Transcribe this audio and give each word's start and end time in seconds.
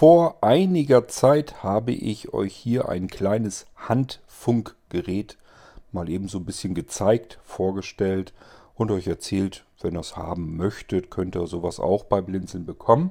Vor 0.00 0.38
einiger 0.40 1.08
Zeit 1.08 1.62
habe 1.62 1.92
ich 1.92 2.32
euch 2.32 2.56
hier 2.56 2.88
ein 2.88 3.08
kleines 3.08 3.66
Handfunkgerät 3.76 5.36
mal 5.92 6.08
eben 6.08 6.26
so 6.26 6.38
ein 6.38 6.46
bisschen 6.46 6.74
gezeigt, 6.74 7.38
vorgestellt 7.42 8.32
und 8.74 8.90
euch 8.90 9.06
erzählt, 9.06 9.66
wenn 9.82 9.94
ihr 9.94 10.00
es 10.00 10.16
haben 10.16 10.56
möchtet, 10.56 11.10
könnt 11.10 11.36
ihr 11.36 11.46
sowas 11.46 11.80
auch 11.80 12.04
bei 12.04 12.22
Blinzeln 12.22 12.64
bekommen. 12.64 13.10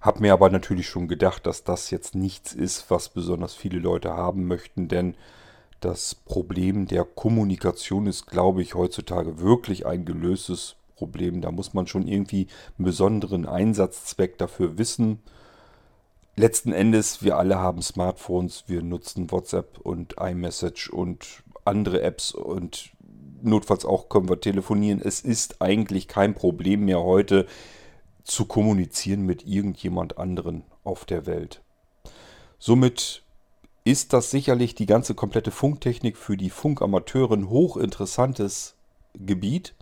Hab 0.00 0.18
mir 0.18 0.32
aber 0.32 0.50
natürlich 0.50 0.88
schon 0.88 1.06
gedacht, 1.06 1.46
dass 1.46 1.62
das 1.62 1.92
jetzt 1.92 2.16
nichts 2.16 2.52
ist, 2.52 2.90
was 2.90 3.08
besonders 3.08 3.54
viele 3.54 3.78
Leute 3.78 4.14
haben 4.14 4.48
möchten, 4.48 4.88
denn 4.88 5.14
das 5.78 6.16
Problem 6.16 6.88
der 6.88 7.04
Kommunikation 7.04 8.08
ist, 8.08 8.26
glaube 8.26 8.62
ich, 8.62 8.74
heutzutage 8.74 9.38
wirklich 9.38 9.86
ein 9.86 10.06
gelöstes 10.06 10.74
Problem. 11.04 11.40
Da 11.42 11.50
muss 11.50 11.74
man 11.74 11.86
schon 11.86 12.06
irgendwie 12.06 12.46
einen 12.78 12.86
besonderen 12.86 13.46
Einsatzzweck 13.46 14.38
dafür 14.38 14.78
wissen. 14.78 15.20
Letzten 16.36 16.72
Endes, 16.72 17.22
wir 17.22 17.36
alle 17.36 17.58
haben 17.58 17.82
Smartphones, 17.82 18.64
wir 18.66 18.82
nutzen 18.82 19.30
WhatsApp 19.30 19.78
und 19.82 20.16
iMessage 20.18 20.88
und 20.88 21.44
andere 21.64 22.00
Apps 22.02 22.32
und 22.32 22.90
notfalls 23.42 23.84
auch 23.84 24.08
können 24.08 24.28
wir 24.28 24.40
telefonieren. 24.40 25.00
Es 25.02 25.20
ist 25.20 25.60
eigentlich 25.60 26.08
kein 26.08 26.34
Problem 26.34 26.86
mehr 26.86 27.02
heute 27.02 27.46
zu 28.24 28.46
kommunizieren 28.46 29.22
mit 29.22 29.46
irgendjemand 29.46 30.16
anderen 30.18 30.64
auf 30.82 31.04
der 31.04 31.26
Welt. 31.26 31.60
Somit 32.58 33.22
ist 33.84 34.14
das 34.14 34.30
sicherlich 34.30 34.74
die 34.74 34.86
ganze 34.86 35.14
komplette 35.14 35.50
Funktechnik 35.50 36.16
für 36.16 36.38
die 36.38 36.48
Funkamateure 36.48 37.34
ein 37.34 37.50
hochinteressantes 37.50 38.76
Gebiet 39.14 39.74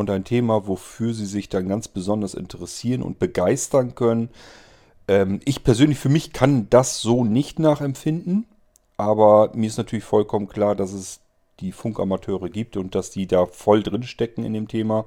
und 0.00 0.10
ein 0.10 0.24
Thema, 0.24 0.66
wofür 0.66 1.14
sie 1.14 1.26
sich 1.26 1.48
dann 1.48 1.68
ganz 1.68 1.88
besonders 1.88 2.34
interessieren 2.34 3.02
und 3.02 3.18
begeistern 3.18 3.94
können. 3.94 4.30
Ähm, 5.08 5.40
ich 5.44 5.62
persönlich 5.62 5.98
für 5.98 6.08
mich 6.08 6.32
kann 6.32 6.68
das 6.70 7.00
so 7.00 7.24
nicht 7.24 7.58
nachempfinden, 7.58 8.46
aber 8.96 9.50
mir 9.54 9.66
ist 9.66 9.78
natürlich 9.78 10.04
vollkommen 10.04 10.48
klar, 10.48 10.74
dass 10.74 10.92
es 10.92 11.20
die 11.60 11.72
Funkamateure 11.72 12.48
gibt 12.48 12.76
und 12.76 12.94
dass 12.94 13.10
die 13.10 13.26
da 13.26 13.46
voll 13.46 13.82
drin 13.82 14.02
stecken 14.02 14.44
in 14.44 14.54
dem 14.54 14.68
Thema. 14.68 15.04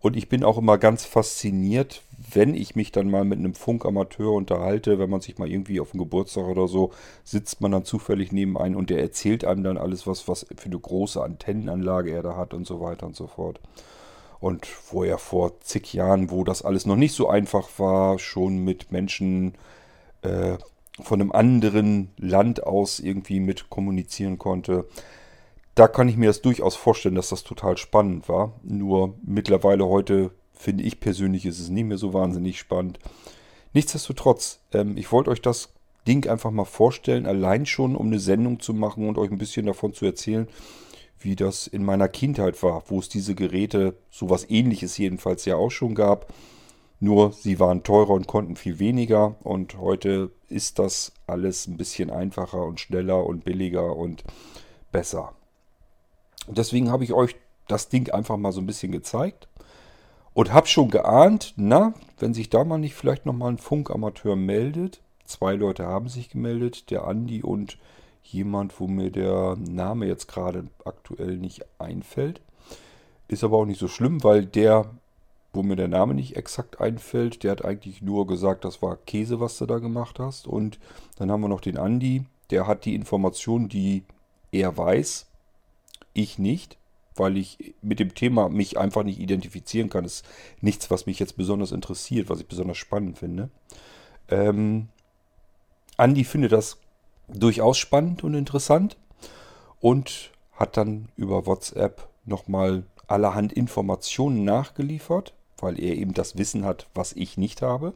Und 0.00 0.16
ich 0.16 0.28
bin 0.28 0.44
auch 0.44 0.58
immer 0.58 0.78
ganz 0.78 1.04
fasziniert, 1.04 2.02
wenn 2.32 2.54
ich 2.54 2.76
mich 2.76 2.92
dann 2.92 3.10
mal 3.10 3.24
mit 3.24 3.38
einem 3.38 3.54
Funkamateur 3.54 4.32
unterhalte, 4.32 4.98
wenn 4.98 5.10
man 5.10 5.20
sich 5.20 5.38
mal 5.38 5.50
irgendwie 5.50 5.80
auf 5.80 5.92
dem 5.92 6.00
Geburtstag 6.00 6.44
oder 6.44 6.68
so, 6.68 6.92
sitzt 7.24 7.60
man 7.60 7.72
dann 7.72 7.84
zufällig 7.84 8.30
neben 8.30 8.58
einem 8.58 8.76
und 8.76 8.90
der 8.90 9.00
erzählt 9.00 9.44
einem 9.44 9.64
dann 9.64 9.78
alles, 9.78 10.06
was, 10.06 10.28
was 10.28 10.46
für 10.56 10.66
eine 10.66 10.78
große 10.78 11.22
Antennenanlage 11.22 12.12
er 12.12 12.22
da 12.22 12.36
hat 12.36 12.52
und 12.52 12.66
so 12.66 12.80
weiter 12.80 13.06
und 13.06 13.16
so 13.16 13.26
fort. 13.26 13.60
Und 14.40 14.66
wo 14.90 15.04
er 15.04 15.18
vor 15.18 15.60
zig 15.60 15.92
Jahren, 15.94 16.30
wo 16.30 16.44
das 16.44 16.62
alles 16.62 16.86
noch 16.86 16.96
nicht 16.96 17.14
so 17.14 17.28
einfach 17.28 17.68
war, 17.78 18.18
schon 18.18 18.58
mit 18.58 18.92
Menschen 18.92 19.54
äh, 20.22 20.58
von 21.00 21.20
einem 21.20 21.32
anderen 21.32 22.10
Land 22.16 22.62
aus 22.64 23.00
irgendwie 23.00 23.40
mit 23.40 23.70
kommunizieren 23.70 24.38
konnte 24.38 24.86
da 25.76 25.88
kann 25.88 26.08
ich 26.08 26.16
mir 26.16 26.26
das 26.26 26.40
durchaus 26.40 26.74
vorstellen, 26.74 27.14
dass 27.14 27.28
das 27.28 27.44
total 27.44 27.76
spannend 27.76 28.28
war. 28.28 28.54
Nur 28.62 29.14
mittlerweile 29.22 29.86
heute 29.86 30.30
finde 30.54 30.82
ich 30.84 31.00
persönlich 31.00 31.44
ist 31.44 31.60
es 31.60 31.68
nicht 31.68 31.84
mehr 31.84 31.98
so 31.98 32.14
wahnsinnig 32.14 32.58
spannend. 32.58 32.98
Nichtsdestotrotz, 33.74 34.60
ähm, 34.72 34.96
ich 34.96 35.12
wollte 35.12 35.30
euch 35.30 35.42
das 35.42 35.74
Ding 36.08 36.26
einfach 36.28 36.50
mal 36.50 36.64
vorstellen, 36.64 37.26
allein 37.26 37.66
schon, 37.66 37.94
um 37.94 38.06
eine 38.06 38.18
Sendung 38.18 38.58
zu 38.58 38.72
machen 38.72 39.06
und 39.06 39.18
euch 39.18 39.30
ein 39.30 39.36
bisschen 39.36 39.66
davon 39.66 39.92
zu 39.92 40.06
erzählen, 40.06 40.48
wie 41.26 41.36
das 41.36 41.66
in 41.66 41.84
meiner 41.84 42.08
Kindheit 42.08 42.62
war, 42.62 42.84
wo 42.86 43.00
es 43.00 43.08
diese 43.08 43.34
Geräte, 43.34 43.98
sowas 44.10 44.48
ähnliches 44.48 44.96
jedenfalls 44.96 45.44
ja 45.44 45.56
auch 45.56 45.70
schon 45.70 45.96
gab. 45.96 46.32
Nur 47.00 47.32
sie 47.32 47.58
waren 47.58 47.82
teurer 47.82 48.10
und 48.10 48.28
konnten 48.28 48.56
viel 48.56 48.78
weniger 48.78 49.34
und 49.42 49.76
heute 49.76 50.30
ist 50.48 50.78
das 50.78 51.12
alles 51.26 51.66
ein 51.66 51.76
bisschen 51.76 52.10
einfacher 52.10 52.64
und 52.64 52.80
schneller 52.80 53.26
und 53.26 53.44
billiger 53.44 53.96
und 53.96 54.22
besser. 54.92 55.34
Und 56.46 56.58
deswegen 56.58 56.90
habe 56.90 57.02
ich 57.02 57.12
euch 57.12 57.34
das 57.66 57.88
Ding 57.88 58.08
einfach 58.10 58.36
mal 58.36 58.52
so 58.52 58.60
ein 58.60 58.66
bisschen 58.66 58.92
gezeigt. 58.92 59.48
Und 60.32 60.52
habe 60.52 60.66
schon 60.66 60.90
geahnt, 60.90 61.54
na, 61.56 61.94
wenn 62.18 62.34
sich 62.34 62.50
da 62.50 62.62
mal 62.62 62.78
nicht 62.78 62.94
vielleicht 62.94 63.26
nochmal 63.26 63.52
ein 63.52 63.58
Funkamateur 63.58 64.36
meldet. 64.36 65.00
Zwei 65.24 65.54
Leute 65.54 65.86
haben 65.86 66.08
sich 66.08 66.28
gemeldet, 66.28 66.90
der 66.90 67.04
Andi 67.04 67.42
und 67.42 67.78
jemand, 68.32 68.78
wo 68.80 68.86
mir 68.86 69.10
der 69.10 69.56
Name 69.56 70.06
jetzt 70.06 70.28
gerade 70.28 70.64
aktuell 70.84 71.36
nicht 71.36 71.64
einfällt. 71.78 72.40
Ist 73.28 73.44
aber 73.44 73.58
auch 73.58 73.64
nicht 73.64 73.80
so 73.80 73.88
schlimm, 73.88 74.22
weil 74.22 74.46
der, 74.46 74.90
wo 75.52 75.62
mir 75.62 75.76
der 75.76 75.88
Name 75.88 76.14
nicht 76.14 76.36
exakt 76.36 76.80
einfällt, 76.80 77.42
der 77.42 77.52
hat 77.52 77.64
eigentlich 77.64 78.02
nur 78.02 78.26
gesagt, 78.26 78.64
das 78.64 78.82
war 78.82 78.96
Käse, 78.96 79.40
was 79.40 79.58
du 79.58 79.66
da 79.66 79.78
gemacht 79.78 80.18
hast. 80.18 80.46
Und 80.46 80.78
dann 81.16 81.30
haben 81.30 81.40
wir 81.40 81.48
noch 81.48 81.60
den 81.60 81.78
Andi, 81.78 82.24
der 82.50 82.66
hat 82.66 82.84
die 82.84 82.94
Informationen, 82.94 83.68
die 83.68 84.04
er 84.52 84.76
weiß, 84.76 85.26
ich 86.14 86.38
nicht, 86.38 86.78
weil 87.16 87.36
ich 87.36 87.74
mit 87.82 87.98
dem 87.98 88.14
Thema 88.14 88.48
mich 88.48 88.78
einfach 88.78 89.02
nicht 89.02 89.18
identifizieren 89.18 89.88
kann. 89.88 90.04
Das 90.04 90.20
ist 90.20 90.26
nichts, 90.60 90.90
was 90.90 91.06
mich 91.06 91.18
jetzt 91.18 91.36
besonders 91.36 91.72
interessiert, 91.72 92.28
was 92.28 92.40
ich 92.40 92.46
besonders 92.46 92.78
spannend 92.78 93.18
finde. 93.18 93.50
Ähm, 94.28 94.88
Andi 95.96 96.24
findet 96.24 96.52
das 96.52 96.78
durchaus 97.28 97.78
spannend 97.78 98.24
und 98.24 98.34
interessant 98.34 98.96
und 99.80 100.30
hat 100.52 100.76
dann 100.76 101.08
über 101.16 101.46
WhatsApp 101.46 102.08
nochmal 102.24 102.84
allerhand 103.06 103.52
Informationen 103.52 104.44
nachgeliefert, 104.44 105.34
weil 105.58 105.80
er 105.80 105.94
eben 105.94 106.14
das 106.14 106.36
Wissen 106.36 106.64
hat, 106.64 106.88
was 106.94 107.12
ich 107.12 107.36
nicht 107.38 107.62
habe. 107.62 107.94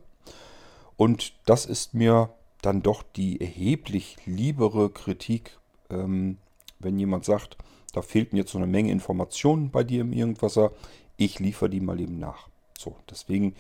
Und 0.97 1.33
das 1.47 1.67
ist 1.67 1.95
mir 1.95 2.31
dann 2.63 2.83
doch 2.83 3.03
die 3.03 3.41
erheblich 3.41 4.17
liebere 4.27 4.91
Kritik, 4.91 5.59
ähm, 5.89 6.39
wenn 6.79 6.99
jemand 6.99 7.25
sagt, 7.25 7.57
da 7.93 8.03
fehlten 8.03 8.37
jetzt 8.37 8.53
so 8.53 8.59
eine 8.59 8.67
Menge 8.67 8.93
Informationen 8.93 9.71
bei 9.71 9.83
dir 9.83 10.03
im 10.03 10.13
Irgendwasser. 10.13 10.73
Ich 11.17 11.39
liefere 11.39 11.71
die 11.71 11.81
mal 11.81 12.01
eben 12.01 12.19
nach. 12.19 12.49
So, 12.79 12.97
deswegen 13.11 13.55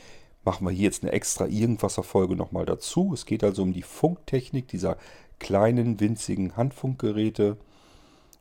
machen 0.44 0.66
wir 0.66 0.70
hier 0.70 0.84
jetzt 0.84 1.02
eine 1.02 1.12
extra 1.12 1.46
Irgendwasser-Folge 1.46 2.36
nochmal 2.36 2.64
dazu. 2.64 3.12
Es 3.12 3.26
geht 3.26 3.42
also 3.42 3.62
um 3.62 3.72
die 3.72 3.82
Funktechnik 3.82 4.68
dieser 4.68 4.96
kleinen, 5.40 5.98
winzigen 5.98 6.56
Handfunkgeräte. 6.56 7.56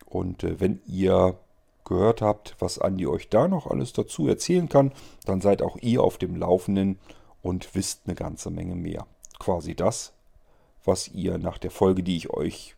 Und 0.05 0.43
äh, 0.43 0.59
wenn 0.59 0.81
ihr 0.85 1.39
gehört 1.85 2.21
habt, 2.21 2.55
was 2.59 2.77
Andi 2.77 3.07
euch 3.07 3.29
da 3.29 3.47
noch 3.47 3.65
alles 3.65 3.93
dazu 3.93 4.27
erzählen 4.27 4.69
kann, 4.69 4.91
dann 5.25 5.41
seid 5.41 5.63
auch 5.63 5.77
ihr 5.81 6.03
auf 6.03 6.19
dem 6.19 6.35
Laufenden 6.35 6.99
und 7.41 7.73
wisst 7.73 8.01
eine 8.05 8.15
ganze 8.15 8.51
Menge 8.51 8.75
mehr. 8.75 9.07
Quasi 9.39 9.73
das, 9.73 10.13
was 10.85 11.07
ihr 11.07 11.39
nach 11.39 11.57
der 11.57 11.71
Folge, 11.71 12.03
die 12.03 12.17
ich 12.17 12.29
euch, 12.29 12.75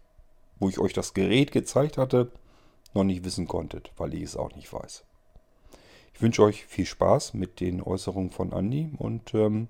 wo 0.59 0.69
ich 0.69 0.79
euch 0.79 0.93
das 0.93 1.13
Gerät 1.13 1.51
gezeigt 1.51 1.97
hatte, 1.97 2.31
noch 2.93 3.03
nicht 3.03 3.25
wissen 3.25 3.47
konntet, 3.47 3.91
weil 3.97 4.13
ich 4.13 4.23
es 4.23 4.37
auch 4.37 4.55
nicht 4.55 4.71
weiß. 4.71 5.03
Ich 6.13 6.21
wünsche 6.21 6.43
euch 6.43 6.65
viel 6.65 6.85
Spaß 6.85 7.33
mit 7.33 7.59
den 7.59 7.81
Äußerungen 7.81 8.29
von 8.29 8.51
Andy 8.51 8.91
und 8.97 9.33
ähm, 9.33 9.67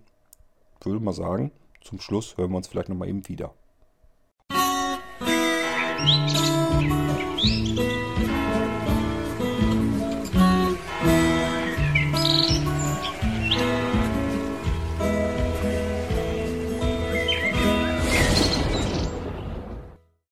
würde 0.82 1.00
mal 1.00 1.14
sagen, 1.14 1.52
zum 1.82 2.00
Schluss 2.00 2.38
hören 2.38 2.52
wir 2.52 2.58
uns 2.58 2.68
vielleicht 2.68 2.90
nochmal 2.90 3.08
eben 3.08 3.28
wieder. 3.28 3.54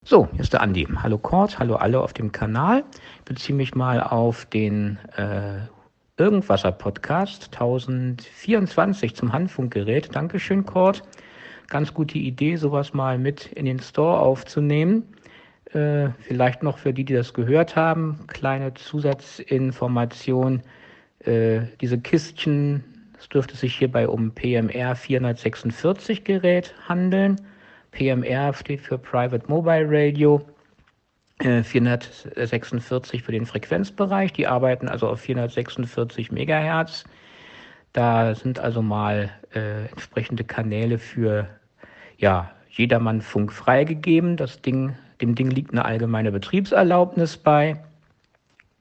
So, 0.09 0.27
hier 0.31 0.39
ist 0.39 0.53
der 0.53 0.61
Andi. 0.61 0.87
Hallo 1.03 1.19
Kurt, 1.19 1.59
hallo 1.59 1.75
alle 1.75 2.01
auf 2.01 2.13
dem 2.13 2.31
Kanal. 2.31 2.83
Ich 3.19 3.25
beziehe 3.25 3.55
mich 3.55 3.75
mal 3.75 4.01
auf 4.01 4.45
den 4.45 4.97
äh, 5.15 5.59
Irgendwasser 6.17 6.71
Podcast 6.71 7.49
1024 7.53 9.15
zum 9.15 9.31
Handfunkgerät. 9.31 10.15
Dankeschön, 10.15 10.65
Kurt. 10.65 11.03
Ganz 11.67 11.93
gute 11.93 12.17
Idee, 12.17 12.55
sowas 12.55 12.95
mal 12.95 13.19
mit 13.19 13.51
in 13.51 13.65
den 13.65 13.77
Store 13.77 14.17
aufzunehmen. 14.17 15.03
Äh, 15.73 16.09
vielleicht 16.21 16.63
noch 16.63 16.79
für 16.79 16.91
die, 16.91 17.05
die 17.05 17.13
das 17.13 17.35
gehört 17.35 17.75
haben, 17.75 18.25
kleine 18.25 18.73
Zusatzinformation. 18.73 20.63
Äh, 21.19 21.67
diese 21.81 21.99
Kistchen, 21.99 22.83
es 23.19 23.29
dürfte 23.29 23.55
sich 23.55 23.75
hierbei 23.75 24.07
um 24.07 24.31
PMR 24.31 24.95
446 24.95 26.23
Gerät 26.23 26.73
handeln. 26.87 27.39
PMR 27.91 28.53
steht 28.53 28.81
für 28.81 28.97
Private 28.97 29.45
Mobile 29.47 29.87
Radio. 29.89 30.41
446 31.41 33.21
äh, 33.21 33.23
für 33.23 33.31
den 33.31 33.45
Frequenzbereich. 33.45 34.33
Die 34.33 34.47
arbeiten 34.47 34.89
also 34.89 35.07
auf 35.07 35.21
446 35.21 36.31
Megahertz. 36.31 37.05
Da 37.93 38.35
sind 38.35 38.59
also 38.59 38.81
mal 38.81 39.31
äh, 39.53 39.85
entsprechende 39.87 40.43
Kanäle 40.43 40.99
für 40.99 41.47
ja, 42.17 42.51
jedermann 42.69 43.21
Funk 43.21 43.51
freigegeben. 43.53 44.37
Das 44.37 44.61
Ding, 44.61 44.95
dem 45.21 45.35
Ding 45.35 45.49
liegt 45.49 45.71
eine 45.71 45.85
allgemeine 45.85 46.31
Betriebserlaubnis 46.31 47.37
bei. 47.37 47.81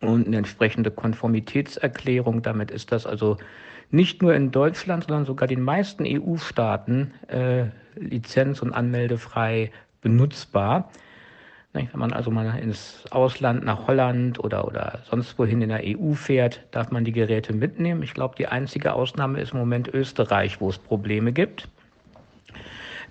Und 0.00 0.26
eine 0.26 0.38
entsprechende 0.38 0.90
Konformitätserklärung. 0.90 2.42
Damit 2.42 2.70
ist 2.70 2.92
das 2.92 3.06
also 3.06 3.36
nicht 3.90 4.22
nur 4.22 4.34
in 4.34 4.50
Deutschland, 4.50 5.04
sondern 5.04 5.24
sogar 5.26 5.48
den 5.48 5.62
meisten 5.62 6.04
EU-Staaten 6.06 7.12
äh, 7.28 7.66
lizenz- 7.96 8.62
und 8.62 8.72
anmeldefrei 8.72 9.70
benutzbar. 10.00 10.90
Wenn 11.72 11.88
man 11.94 12.12
also 12.12 12.30
mal 12.30 12.58
ins 12.58 13.04
Ausland, 13.10 13.64
nach 13.64 13.86
Holland 13.86 14.42
oder, 14.42 14.66
oder 14.66 15.00
sonst 15.08 15.38
wohin 15.38 15.62
in 15.62 15.68
der 15.68 15.82
EU 15.84 16.14
fährt, 16.14 16.62
darf 16.70 16.90
man 16.90 17.04
die 17.04 17.12
Geräte 17.12 17.52
mitnehmen. 17.52 18.02
Ich 18.02 18.14
glaube, 18.14 18.34
die 18.36 18.46
einzige 18.46 18.94
Ausnahme 18.94 19.40
ist 19.40 19.52
im 19.52 19.58
Moment 19.58 19.88
Österreich, 19.88 20.60
wo 20.60 20.70
es 20.70 20.78
Probleme 20.78 21.32
gibt. 21.32 21.68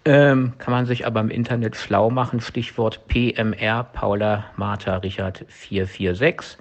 Ähm, 0.05 0.53
kann 0.57 0.71
man 0.71 0.85
sich 0.85 1.05
aber 1.05 1.19
im 1.19 1.29
Internet 1.29 1.75
schlau 1.75 2.09
machen. 2.09 2.39
Stichwort 2.39 3.07
PMR, 3.07 3.83
Paula 3.83 4.45
Martha 4.55 4.97
Richard 4.97 5.45
446 5.47 6.57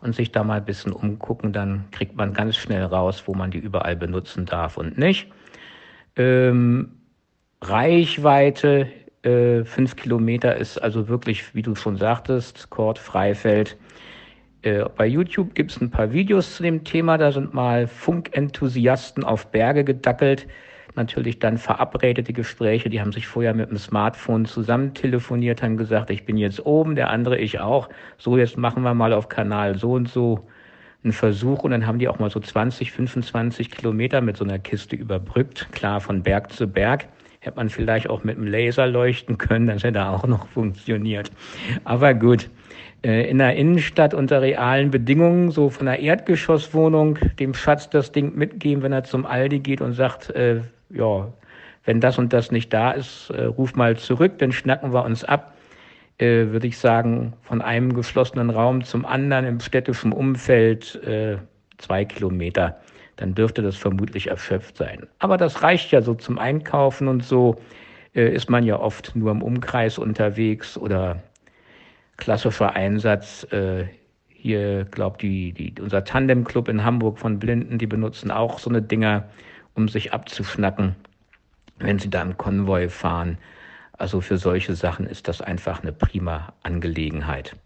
und 0.00 0.14
sich 0.14 0.32
da 0.32 0.44
mal 0.44 0.58
ein 0.58 0.64
bisschen 0.64 0.92
umgucken, 0.92 1.52
dann 1.52 1.84
kriegt 1.90 2.16
man 2.16 2.32
ganz 2.32 2.56
schnell 2.56 2.84
raus, 2.84 3.24
wo 3.26 3.34
man 3.34 3.50
die 3.50 3.58
überall 3.58 3.96
benutzen 3.96 4.46
darf 4.46 4.76
und 4.76 4.98
nicht. 4.98 5.30
Ähm, 6.16 6.92
Reichweite 7.62 8.88
äh, 9.22 9.64
fünf 9.64 9.96
Kilometer 9.96 10.56
ist 10.56 10.78
also 10.78 11.08
wirklich, 11.08 11.54
wie 11.54 11.62
du 11.62 11.74
schon 11.74 11.96
sagtest, 11.96 12.70
Kord 12.70 12.98
Freifeld. 12.98 13.76
Äh, 14.62 14.84
bei 14.96 15.06
YouTube 15.06 15.54
gibt 15.54 15.72
es 15.72 15.80
ein 15.80 15.90
paar 15.90 16.12
Videos 16.12 16.56
zu 16.56 16.62
dem 16.62 16.84
Thema. 16.84 17.18
Da 17.18 17.30
sind 17.30 17.52
mal 17.52 17.86
Funkenthusiasten 17.86 19.24
auf 19.24 19.46
Berge 19.48 19.84
gedackelt. 19.84 20.46
Natürlich 20.94 21.38
dann 21.38 21.58
verabredete 21.58 22.32
Gespräche. 22.32 22.90
Die 22.90 23.00
haben 23.00 23.12
sich 23.12 23.26
vorher 23.26 23.54
mit 23.54 23.70
dem 23.70 23.78
Smartphone 23.78 24.44
zusammen 24.44 24.94
telefoniert, 24.94 25.62
haben 25.62 25.76
gesagt, 25.76 26.10
ich 26.10 26.24
bin 26.24 26.36
jetzt 26.36 26.64
oben, 26.66 26.94
der 26.94 27.10
andere 27.10 27.38
ich 27.38 27.60
auch. 27.60 27.88
So, 28.18 28.36
jetzt 28.36 28.56
machen 28.56 28.82
wir 28.82 28.94
mal 28.94 29.12
auf 29.12 29.28
Kanal 29.28 29.78
so 29.78 29.92
und 29.92 30.08
so 30.08 30.46
einen 31.04 31.12
Versuch. 31.12 31.62
Und 31.62 31.70
dann 31.70 31.86
haben 31.86 31.98
die 31.98 32.08
auch 32.08 32.18
mal 32.18 32.30
so 32.30 32.40
20, 32.40 32.92
25 32.92 33.70
Kilometer 33.70 34.20
mit 34.20 34.36
so 34.36 34.44
einer 34.44 34.58
Kiste 34.58 34.96
überbrückt. 34.96 35.68
Klar, 35.72 36.00
von 36.00 36.22
Berg 36.22 36.52
zu 36.52 36.66
Berg. 36.66 37.06
Hätte 37.42 37.56
man 37.56 37.70
vielleicht 37.70 38.10
auch 38.10 38.22
mit 38.22 38.36
dem 38.36 38.46
Laser 38.46 38.86
leuchten 38.86 39.38
können, 39.38 39.66
das 39.66 39.82
hätte 39.82 40.04
auch 40.04 40.26
noch 40.26 40.46
funktioniert. 40.48 41.30
Aber 41.84 42.12
gut, 42.12 42.50
äh, 43.02 43.30
in 43.30 43.38
der 43.38 43.56
Innenstadt 43.56 44.12
unter 44.12 44.42
realen 44.42 44.90
Bedingungen, 44.90 45.50
so 45.50 45.70
von 45.70 45.86
der 45.86 46.00
Erdgeschosswohnung, 46.00 47.18
dem 47.38 47.54
Schatz 47.54 47.88
das 47.88 48.12
Ding 48.12 48.36
mitgeben, 48.36 48.82
wenn 48.82 48.92
er 48.92 49.04
zum 49.04 49.24
Aldi 49.24 49.60
geht 49.60 49.80
und 49.80 49.94
sagt, 49.94 50.28
äh, 50.30 50.60
ja, 50.90 51.32
wenn 51.84 52.00
das 52.00 52.18
und 52.18 52.32
das 52.32 52.50
nicht 52.50 52.72
da 52.72 52.92
ist, 52.92 53.30
äh, 53.30 53.44
ruf 53.44 53.74
mal 53.74 53.96
zurück, 53.96 54.38
dann 54.38 54.52
schnacken 54.52 54.92
wir 54.92 55.04
uns 55.04 55.24
ab. 55.24 55.54
Äh, 56.18 56.48
würde 56.48 56.66
ich 56.66 56.78
sagen, 56.78 57.32
von 57.42 57.62
einem 57.62 57.94
geschlossenen 57.94 58.50
Raum 58.50 58.84
zum 58.84 59.06
anderen 59.06 59.46
im 59.46 59.60
städtischen 59.60 60.12
Umfeld 60.12 61.02
äh, 61.04 61.38
zwei 61.78 62.04
Kilometer 62.04 62.76
dann 63.20 63.34
dürfte 63.34 63.60
das 63.60 63.76
vermutlich 63.76 64.28
erschöpft 64.28 64.78
sein. 64.78 65.06
Aber 65.18 65.36
das 65.36 65.62
reicht 65.62 65.92
ja 65.92 66.00
so 66.00 66.14
zum 66.14 66.38
Einkaufen 66.38 67.06
und 67.06 67.22
so 67.22 67.60
äh, 68.14 68.32
ist 68.34 68.48
man 68.48 68.64
ja 68.64 68.80
oft 68.80 69.14
nur 69.14 69.30
im 69.30 69.42
Umkreis 69.42 69.98
unterwegs 69.98 70.78
oder 70.78 71.22
klassischer 72.16 72.74
Einsatz. 72.74 73.46
Äh, 73.52 73.84
hier, 74.28 74.86
glaubt 74.90 75.20
die, 75.20 75.52
die, 75.52 75.74
unser 75.82 76.02
Tandemclub 76.02 76.68
in 76.68 76.82
Hamburg 76.82 77.18
von 77.18 77.38
Blinden, 77.38 77.76
die 77.76 77.86
benutzen 77.86 78.30
auch 78.30 78.58
so 78.58 78.70
eine 78.70 78.80
Dinger, 78.80 79.28
um 79.74 79.88
sich 79.88 80.12
abzuschnacken, 80.12 80.96
wenn 81.78 81.98
sie 81.98 82.10
da 82.10 82.22
im 82.22 82.36
Konvoi 82.36 82.88
fahren. 82.88 83.38
Also 83.92 84.20
für 84.20 84.38
solche 84.38 84.74
Sachen 84.74 85.06
ist 85.06 85.28
das 85.28 85.40
einfach 85.40 85.82
eine 85.82 85.92
prima 85.92 86.52
Angelegenheit. 86.62 87.56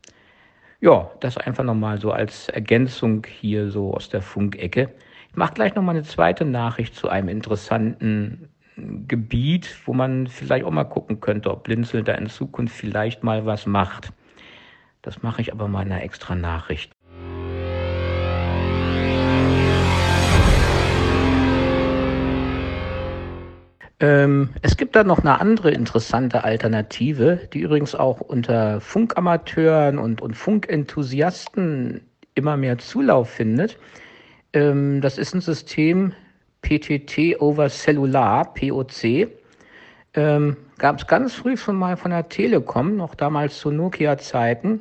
Ja, 0.81 1.11
das 1.21 1.39
einfach 1.39 1.65
nochmal 1.65 2.01
so 2.01 2.13
als 2.13 2.49
Ergänzung 2.49 3.25
hier 3.27 3.71
so 3.71 3.95
aus 3.95 4.09
der 4.09 4.21
Funkecke. 4.21 4.93
Ich 5.31 5.37
mache 5.37 5.55
gleich 5.55 5.75
nochmal 5.75 5.95
eine 5.95 6.05
zweite 6.05 6.45
Nachricht 6.45 6.95
zu 6.95 7.09
einem 7.09 7.29
interessanten 7.29 8.49
Gebiet, 8.77 9.75
wo 9.87 9.93
man 9.93 10.27
vielleicht 10.27 10.65
auch 10.65 10.71
mal 10.71 10.85
gucken 10.85 11.21
könnte, 11.21 11.51
ob 11.51 11.65
Blinzel 11.65 12.03
da 12.03 12.15
in 12.15 12.29
Zukunft 12.29 12.75
vielleicht 12.75 13.23
mal 13.23 13.47
was 13.47 13.67
macht. 13.67 14.13
Das 15.03 15.23
mache 15.23 15.43
ich 15.43 15.53
aber 15.53 15.69
mal 15.69 15.83
in 15.83 15.93
einer 15.93 16.03
extra 16.03 16.35
Nachricht. 16.35 16.93
Ähm, 24.01 24.51
es 24.63 24.77
gibt 24.77 24.97
da 24.97 25.05
noch 25.05 25.21
eine 25.21 25.41
andere 25.41 25.71
interessante 25.71 26.45
Alternative, 26.45 27.49
die 27.53 27.61
übrigens 27.61 27.95
auch 27.95 28.21
unter 28.21 28.81
Funkamateuren 28.81 29.99
und, 29.99 30.21
und 30.21 30.35
Funkenthusiasten 30.35 32.01
immer 32.35 32.57
mehr 32.57 32.79
Zulauf 32.79 33.31
findet. 33.31 33.79
Ähm, 34.53 35.01
das 35.01 35.19
ist 35.19 35.35
ein 35.35 35.41
System 35.41 36.13
PTT 36.63 37.41
over 37.41 37.69
Cellular, 37.69 38.53
POC. 38.55 39.29
Ähm, 40.15 40.57
Gab 40.79 40.99
es 40.99 41.07
ganz 41.07 41.35
früh 41.35 41.57
schon 41.57 41.77
mal 41.77 41.97
von 41.97 42.11
der 42.11 42.29
Telekom, 42.29 42.97
noch 42.97 43.15
damals 43.15 43.59
zu 43.59 43.71
Nokia-Zeiten, 43.71 44.81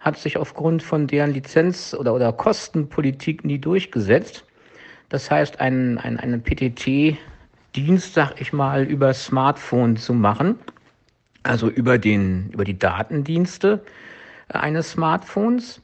hat 0.00 0.18
sich 0.18 0.36
aufgrund 0.36 0.82
von 0.82 1.06
deren 1.06 1.32
Lizenz- 1.32 1.94
oder, 1.94 2.14
oder 2.14 2.32
Kostenpolitik 2.32 3.44
nie 3.44 3.58
durchgesetzt. 3.58 4.44
Das 5.08 5.30
heißt, 5.30 5.60
einen, 5.60 5.98
einen, 5.98 6.18
einen 6.18 6.42
PTT-Dienst, 7.72 8.14
sag 8.14 8.40
ich 8.40 8.52
mal, 8.52 8.84
über 8.84 9.12
Smartphone 9.14 9.96
zu 9.96 10.14
machen, 10.14 10.58
also 11.42 11.68
über, 11.68 11.98
den, 11.98 12.50
über 12.50 12.64
die 12.64 12.78
Datendienste 12.78 13.82
eines 14.48 14.92
Smartphones. 14.92 15.82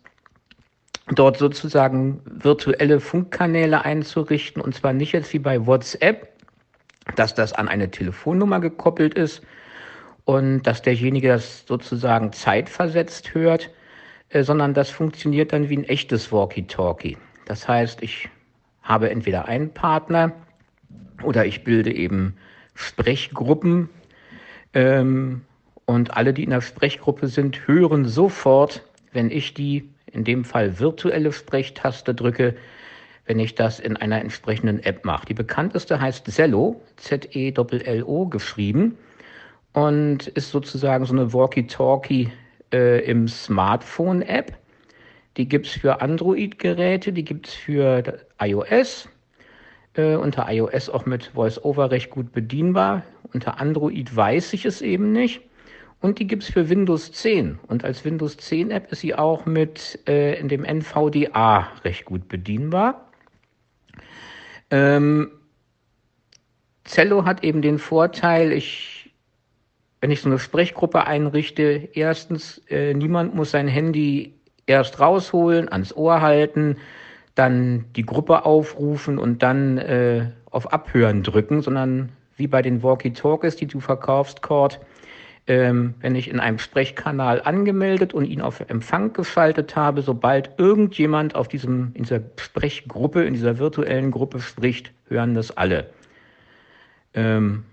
Dort 1.14 1.36
sozusagen 1.36 2.20
virtuelle 2.24 2.98
Funkkanäle 2.98 3.84
einzurichten. 3.84 4.60
Und 4.60 4.74
zwar 4.74 4.92
nicht 4.92 5.12
jetzt 5.12 5.32
wie 5.32 5.38
bei 5.38 5.64
WhatsApp, 5.64 6.32
dass 7.14 7.34
das 7.34 7.52
an 7.52 7.68
eine 7.68 7.90
Telefonnummer 7.90 8.58
gekoppelt 8.58 9.14
ist 9.14 9.42
und 10.24 10.62
dass 10.62 10.82
derjenige 10.82 11.28
das 11.28 11.64
sozusagen 11.66 12.32
zeitversetzt 12.32 13.34
hört, 13.34 13.70
äh, 14.30 14.42
sondern 14.42 14.74
das 14.74 14.90
funktioniert 14.90 15.52
dann 15.52 15.68
wie 15.68 15.76
ein 15.76 15.84
echtes 15.84 16.32
Walkie-Talkie. 16.32 17.16
Das 17.44 17.68
heißt, 17.68 18.02
ich 18.02 18.28
habe 18.82 19.08
entweder 19.10 19.46
einen 19.46 19.72
Partner 19.72 20.32
oder 21.22 21.46
ich 21.46 21.64
bilde 21.64 21.92
eben 21.92 22.36
Sprechgruppen 22.74 23.88
ähm, 24.74 25.42
und 25.86 26.16
alle, 26.16 26.34
die 26.34 26.44
in 26.44 26.50
der 26.50 26.60
Sprechgruppe 26.60 27.28
sind, 27.28 27.66
hören 27.66 28.04
sofort, 28.04 28.82
wenn 29.12 29.30
ich 29.30 29.54
die 29.54 29.88
in 30.12 30.24
dem 30.24 30.44
Fall 30.44 30.78
virtuelle 30.78 31.32
Sprechtaste 31.32 32.14
drücke, 32.14 32.54
wenn 33.26 33.38
ich 33.38 33.54
das 33.54 33.80
in 33.80 33.96
einer 33.96 34.20
entsprechenden 34.20 34.82
App 34.82 35.04
mache. 35.04 35.26
Die 35.26 35.34
bekannteste 35.34 36.00
heißt 36.00 36.30
Zello, 36.30 36.80
Z-E-L-L-O 36.96 38.26
geschrieben 38.26 38.96
und 39.72 40.28
ist 40.28 40.50
sozusagen 40.50 41.04
so 41.04 41.12
eine 41.12 41.32
Walkie-Talkie 41.32 42.30
äh, 42.72 43.04
im 43.04 43.28
Smartphone-App. 43.28 44.56
Die 45.36 45.48
gibt 45.48 45.66
es 45.66 45.72
für 45.72 46.00
Android-Geräte, 46.00 47.12
die 47.12 47.24
gibt 47.24 47.48
es 47.48 47.54
für 47.54 48.20
iOS. 48.40 49.08
Äh, 49.96 50.16
unter 50.16 50.46
iOS 50.50 50.90
auch 50.90 51.06
mit 51.06 51.34
VoiceOver 51.34 51.90
recht 51.90 52.10
gut 52.10 52.32
bedienbar. 52.32 53.02
Unter 53.32 53.58
Android 53.58 54.14
weiß 54.14 54.52
ich 54.52 54.66
es 54.66 54.82
eben 54.82 55.12
nicht. 55.12 55.40
Und 56.00 56.18
die 56.18 56.26
gibt 56.26 56.42
es 56.42 56.50
für 56.50 56.68
Windows 56.68 57.12
10. 57.12 57.58
Und 57.66 57.84
als 57.84 58.04
Windows 58.04 58.36
10 58.36 58.70
App 58.70 58.92
ist 58.92 59.00
sie 59.00 59.14
auch 59.14 59.46
mit 59.46 59.98
äh, 60.06 60.38
in 60.38 60.48
dem 60.48 60.64
NVDA 60.64 61.68
recht 61.82 62.04
gut 62.04 62.28
bedienbar. 62.28 63.10
Ähm, 64.70 65.30
Zello 66.84 67.24
hat 67.24 67.42
eben 67.42 67.62
den 67.62 67.78
Vorteil, 67.78 68.52
ich, 68.52 69.14
wenn 70.02 70.10
ich 70.10 70.20
so 70.20 70.28
eine 70.28 70.38
Sprechgruppe 70.38 71.06
einrichte, 71.06 71.88
erstens, 71.94 72.58
äh, 72.68 72.92
niemand 72.92 73.34
muss 73.34 73.52
sein 73.52 73.66
Handy 73.66 74.34
erst 74.66 75.00
rausholen, 75.00 75.70
ans 75.70 75.96
Ohr 75.96 76.20
halten, 76.20 76.76
dann 77.36 77.84
die 77.94 78.04
Gruppe 78.04 78.44
aufrufen 78.44 79.18
und 79.18 79.42
dann 79.42 79.78
äh, 79.78 80.30
auf 80.50 80.72
Abhören 80.72 81.22
drücken, 81.22 81.62
sondern 81.62 82.08
wie 82.36 82.48
bei 82.48 82.62
den 82.62 82.82
Walkie-Talkies, 82.82 83.56
die 83.56 83.66
du 83.66 83.78
verkaufst, 83.78 84.42
Cord, 84.42 84.80
ähm, 85.46 85.94
wenn 86.00 86.16
ich 86.16 86.28
in 86.28 86.40
einem 86.40 86.58
Sprechkanal 86.58 87.40
angemeldet 87.42 88.14
und 88.14 88.24
ihn 88.24 88.40
auf 88.40 88.60
Empfang 88.68 89.12
geschaltet 89.12 89.76
habe, 89.76 90.02
sobald 90.02 90.58
irgendjemand 90.58 91.34
auf 91.34 91.46
diesem, 91.46 91.92
in 91.94 92.02
dieser 92.02 92.20
Sprechgruppe, 92.36 93.22
in 93.24 93.34
dieser 93.34 93.58
virtuellen 93.58 94.10
Gruppe 94.10 94.40
spricht, 94.40 94.92
hören 95.08 95.34
das 95.34 95.56
alle. 95.56 95.90
Ähm, 97.14 97.64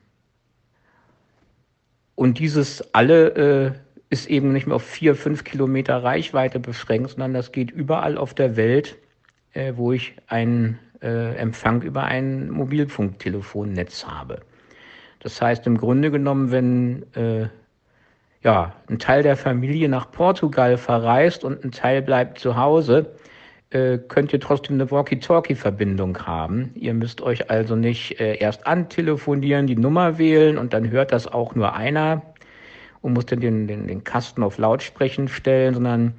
und 2.16 2.38
dieses 2.38 2.94
alle 2.94 3.28
äh, 3.30 3.72
ist 4.10 4.30
eben 4.30 4.52
nicht 4.54 4.68
mehr 4.68 4.76
auf 4.76 4.84
vier, 4.84 5.16
fünf 5.16 5.44
Kilometer 5.44 6.04
Reichweite 6.04 6.60
beschränkt, 6.60 7.12
sondern 7.12 7.34
das 7.34 7.52
geht 7.52 7.72
überall 7.72 8.18
auf 8.18 8.34
der 8.34 8.56
Welt, 8.56 8.98
äh, 9.54 9.74
wo 9.76 9.92
ich 9.92 10.16
einen 10.28 10.80
äh, 11.02 11.36
Empfang 11.36 11.82
über 11.82 12.04
ein 12.04 12.50
Mobilfunktelefonnetz 12.50 14.06
habe. 14.06 14.42
Das 15.20 15.42
heißt 15.42 15.66
im 15.68 15.78
Grunde 15.78 16.12
genommen, 16.12 16.52
wenn 16.52 17.06
äh, 17.14 17.48
ja, 18.44 18.74
ein 18.90 19.00
Teil 19.00 19.24
der 19.24 19.38
Familie 19.38 19.88
nach 19.88 20.12
Portugal 20.12 20.78
verreist 20.78 21.44
und 21.44 21.64
ein 21.64 21.72
Teil 21.72 22.02
bleibt 22.02 22.40
zu 22.40 22.58
Hause, 22.58 23.16
äh, 23.70 23.98
könnt 23.98 24.34
ihr 24.34 24.40
trotzdem 24.40 24.76
eine 24.76 24.92
Walkie-Talkie-Verbindung 24.92 26.18
haben. 26.28 26.72
Ihr 26.76 26.94
müsst 26.94 27.22
euch 27.22 27.50
also 27.50 27.76
nicht 27.76 28.20
äh, 28.20 28.36
erst 28.36 28.68
antelefonieren, 28.68 29.66
die 29.66 29.78
Nummer 29.78 30.18
wählen 30.18 30.58
und 30.58 30.74
dann 30.74 30.90
hört 30.92 31.12
das 31.12 31.26
auch 31.26 31.56
nur 31.56 31.74
einer 31.74 32.22
und 33.02 33.14
muss 33.14 33.26
dann 33.26 33.40
den, 33.40 33.68
den, 33.68 33.88
den 33.88 34.04
Kasten 34.04 34.44
auf 34.44 34.58
Lautsprechen 34.58 35.28
stellen, 35.28 35.74
sondern 35.74 36.14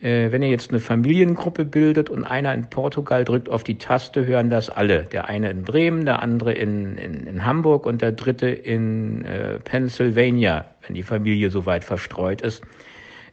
äh, 0.00 0.30
wenn 0.30 0.42
ihr 0.42 0.50
jetzt 0.50 0.70
eine 0.70 0.80
Familiengruppe 0.80 1.64
bildet 1.64 2.10
und 2.10 2.24
einer 2.24 2.52
in 2.52 2.68
Portugal 2.68 3.24
drückt 3.24 3.48
auf 3.48 3.64
die 3.64 3.78
Taste, 3.78 4.26
hören 4.26 4.50
das 4.50 4.68
alle. 4.68 5.04
Der 5.04 5.28
eine 5.28 5.50
in 5.50 5.62
Bremen, 5.62 6.04
der 6.04 6.22
andere 6.22 6.52
in, 6.52 6.98
in, 6.98 7.26
in 7.26 7.44
Hamburg 7.44 7.86
und 7.86 8.02
der 8.02 8.12
dritte 8.12 8.48
in 8.48 9.24
äh, 9.24 9.58
Pennsylvania, 9.60 10.66
wenn 10.86 10.94
die 10.94 11.02
Familie 11.02 11.50
so 11.50 11.66
weit 11.66 11.84
verstreut 11.84 12.42
ist. 12.42 12.62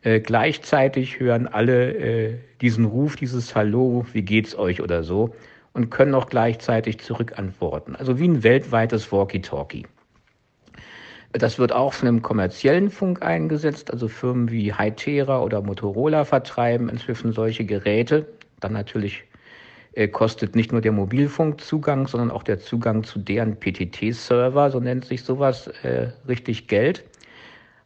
Äh, 0.03 0.20
gleichzeitig 0.20 1.20
hören 1.20 1.48
alle 1.48 1.93
äh, 1.93 2.38
diesen 2.62 2.86
Ruf, 2.86 3.15
dieses 3.15 3.55
Hallo, 3.55 4.05
wie 4.13 4.22
geht's 4.22 4.58
euch 4.58 4.82
oder 4.82 5.03
so 5.03 5.34
und 5.74 5.89
können 5.89 6.15
auch 6.15 6.27
gleichzeitig 6.29 7.00
zurückantworten. 7.00 7.96
Also 7.96 8.20
wie 8.20 8.27
ein 8.27 8.43
weltweites 8.43 9.12
Walkie-Talkie. 9.12 9.86
Das 11.33 11.57
wird 11.57 11.71
auch 11.71 11.93
von 11.93 12.07
einem 12.07 12.21
kommerziellen 12.21 12.91
Funk 12.91 13.23
eingesetzt. 13.23 13.91
Also 13.91 14.07
Firmen 14.07 14.51
wie 14.51 14.71
Hytera 14.71 15.41
oder 15.41 15.61
Motorola 15.61 16.25
vertreiben 16.25 16.89
inzwischen 16.89 17.33
solche 17.33 17.65
Geräte. 17.65 18.27
Dann 18.59 18.73
natürlich 18.73 19.23
äh, 19.93 20.07
kostet 20.07 20.55
nicht 20.55 20.71
nur 20.71 20.81
der 20.81 20.91
Mobilfunkzugang, 20.91 22.07
sondern 22.07 22.29
auch 22.29 22.43
der 22.43 22.59
Zugang 22.59 23.03
zu 23.03 23.17
deren 23.17 23.55
PTT-Server, 23.59 24.69
so 24.69 24.79
nennt 24.79 25.05
sich 25.05 25.23
sowas, 25.23 25.67
äh, 25.81 26.09
richtig 26.27 26.67
Geld. 26.67 27.03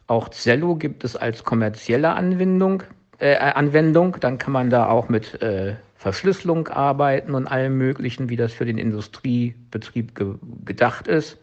Auch 0.08 0.28
Zello 0.28 0.76
gibt 0.76 1.02
es 1.02 1.16
als 1.16 1.42
kommerzielle 1.42 2.10
Anwendung. 2.10 2.82
Äh, 3.18 3.36
Anwendung. 3.36 4.18
Dann 4.20 4.36
kann 4.36 4.52
man 4.52 4.68
da 4.68 4.90
auch 4.90 5.08
mit 5.08 5.40
äh, 5.40 5.74
Verschlüsselung 5.96 6.68
arbeiten 6.68 7.34
und 7.34 7.46
allem 7.46 7.78
Möglichen, 7.78 8.28
wie 8.28 8.36
das 8.36 8.52
für 8.52 8.66
den 8.66 8.76
Industriebetrieb 8.76 10.14
ge 10.14 10.34
gedacht 10.66 11.08
ist 11.08 11.38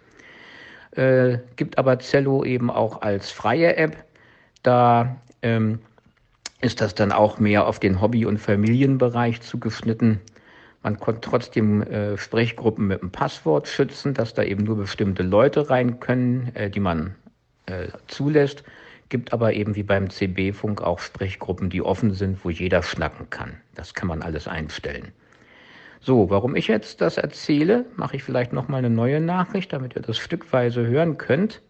äh, 0.96 1.40
gibt 1.56 1.78
aber 1.78 2.00
Zello 2.00 2.44
eben 2.44 2.70
auch 2.70 3.02
als 3.02 3.32
freie 3.32 3.76
App. 3.78 4.04
Da 4.64 5.18
ähm, 5.42 5.80
ist 6.62 6.82
das 6.82 6.96
dann 6.96 7.12
auch 7.12 7.40
mehr 7.40 7.68
auf 7.68 7.80
den 7.80 8.02
Hobby- 8.02 8.26
und 8.26 8.40
Familienbereich 8.40 9.42
zugeschnitten. 9.42 10.22
Man 10.84 11.00
konnte 11.00 11.22
trotzdem 11.22 11.82
äh, 11.82 12.18
Sprechgruppen 12.18 12.88
mit 12.88 13.02
einem 13.02 13.12
Passwort 13.12 13.68
schützen, 13.68 14.14
dass 14.14 14.34
da 14.34 14.44
eben 14.44 14.64
nur 14.64 14.78
bestimmte 14.78 15.24
Leute 15.24 15.70
rein 15.70 16.00
können, 16.00 16.52
äh, 16.56 16.70
die 16.70 16.80
man 16.80 17.16
äh, 17.66 17.88
zulässt. 18.08 18.64
Gibt 19.10 19.34
aber 19.34 19.54
eben 19.54 19.76
wie 19.76 19.84
beim 19.84 20.10
CB-Funk 20.10 20.82
auch 20.82 21.00
Sprechgruppen, 21.00 21.70
die 21.70 21.82
offen 21.82 22.14
sind, 22.14 22.44
wo 22.44 22.50
jeder 22.50 22.82
schnacken 22.84 23.30
kann. 23.30 23.58
Das 23.76 23.94
kann 23.94 24.08
man 24.08 24.22
alles 24.22 24.48
einstellen. 24.48 25.12
So, 26.06 26.30
warum 26.30 26.56
ich 26.56 26.68
jetzt 26.68 27.02
das 27.02 27.18
erzähle, 27.18 27.86
mache 27.96 28.18
ich 28.18 28.24
vielleicht 28.24 28.54
noch 28.54 28.68
mal 28.68 28.78
eine 28.78 28.92
neue 28.92 29.20
Nachricht, 29.20 29.74
damit 29.74 29.96
ihr 29.96 30.04
das 30.04 30.20
stückweise 30.20 30.86
hören 30.86 31.18
könnt. 31.18 31.64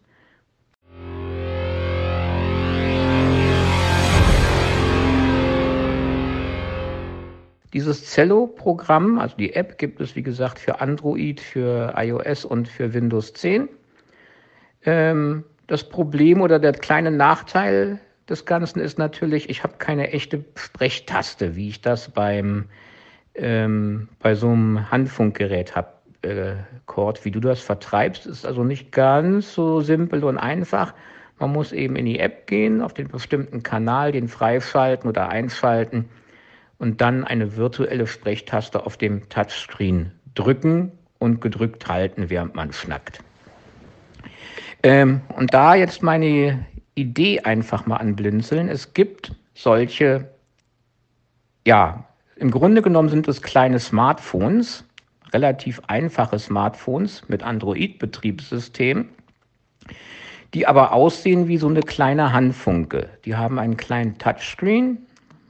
Dieses 7.72 8.10
Zello-Programm, 8.10 9.18
also 9.18 9.34
die 9.38 9.54
App, 9.54 9.78
gibt 9.78 10.02
es 10.02 10.14
wie 10.16 10.22
gesagt 10.22 10.58
für 10.58 10.82
Android, 10.82 11.40
für 11.40 11.94
iOS 11.96 12.44
und 12.44 12.68
für 12.68 12.92
Windows 12.92 13.32
10. 13.32 13.70
Ähm, 14.84 15.44
das 15.66 15.88
Problem 15.88 16.42
oder 16.42 16.58
der 16.58 16.72
kleine 16.72 17.10
Nachteil 17.10 18.00
des 18.28 18.44
Ganzen 18.44 18.80
ist 18.80 18.98
natürlich, 18.98 19.48
ich 19.48 19.62
habe 19.62 19.76
keine 19.78 20.12
echte 20.12 20.44
Sprechtaste, 20.56 21.56
wie 21.56 21.70
ich 21.70 21.80
das 21.80 22.10
beim 22.10 22.66
ähm, 23.36 24.08
bei 24.20 24.34
so 24.34 24.48
einem 24.48 24.90
Handfunkgerät 24.90 25.76
habe, 25.76 25.88
äh, 26.22 26.54
Cord, 26.86 27.24
wie 27.24 27.30
du 27.30 27.40
das 27.40 27.60
vertreibst, 27.60 28.26
ist 28.26 28.46
also 28.46 28.64
nicht 28.64 28.92
ganz 28.92 29.54
so 29.54 29.80
simpel 29.80 30.24
und 30.24 30.38
einfach. 30.38 30.94
Man 31.38 31.52
muss 31.52 31.72
eben 31.72 31.96
in 31.96 32.06
die 32.06 32.18
App 32.18 32.46
gehen, 32.46 32.80
auf 32.80 32.94
den 32.94 33.08
bestimmten 33.08 33.62
Kanal, 33.62 34.12
den 34.12 34.28
freischalten 34.28 35.08
oder 35.08 35.28
einschalten 35.28 36.08
und 36.78 37.00
dann 37.00 37.24
eine 37.24 37.56
virtuelle 37.56 38.06
Sprechtaste 38.06 38.84
auf 38.86 38.96
dem 38.96 39.28
Touchscreen 39.28 40.12
drücken 40.34 40.92
und 41.18 41.40
gedrückt 41.40 41.88
halten, 41.88 42.30
während 42.30 42.54
man 42.54 42.72
schnackt. 42.72 43.20
Ähm, 44.82 45.20
und 45.36 45.52
da 45.52 45.74
jetzt 45.74 46.02
meine 46.02 46.66
Idee 46.94 47.40
einfach 47.40 47.86
mal 47.86 47.96
anblinzeln. 47.96 48.68
Es 48.68 48.94
gibt 48.94 49.32
solche, 49.54 50.30
ja, 51.66 52.04
im 52.36 52.50
Grunde 52.50 52.82
genommen 52.82 53.08
sind 53.08 53.26
es 53.28 53.40
kleine 53.40 53.80
Smartphones, 53.80 54.84
relativ 55.32 55.80
einfache 55.86 56.38
Smartphones 56.38 57.26
mit 57.28 57.42
Android-Betriebssystem, 57.42 59.08
die 60.52 60.66
aber 60.66 60.92
aussehen 60.92 61.48
wie 61.48 61.56
so 61.56 61.68
eine 61.68 61.80
kleine 61.80 62.32
Handfunke. 62.32 63.08
Die 63.24 63.36
haben 63.36 63.58
einen 63.58 63.78
kleinen 63.78 64.18
Touchscreen, 64.18 64.98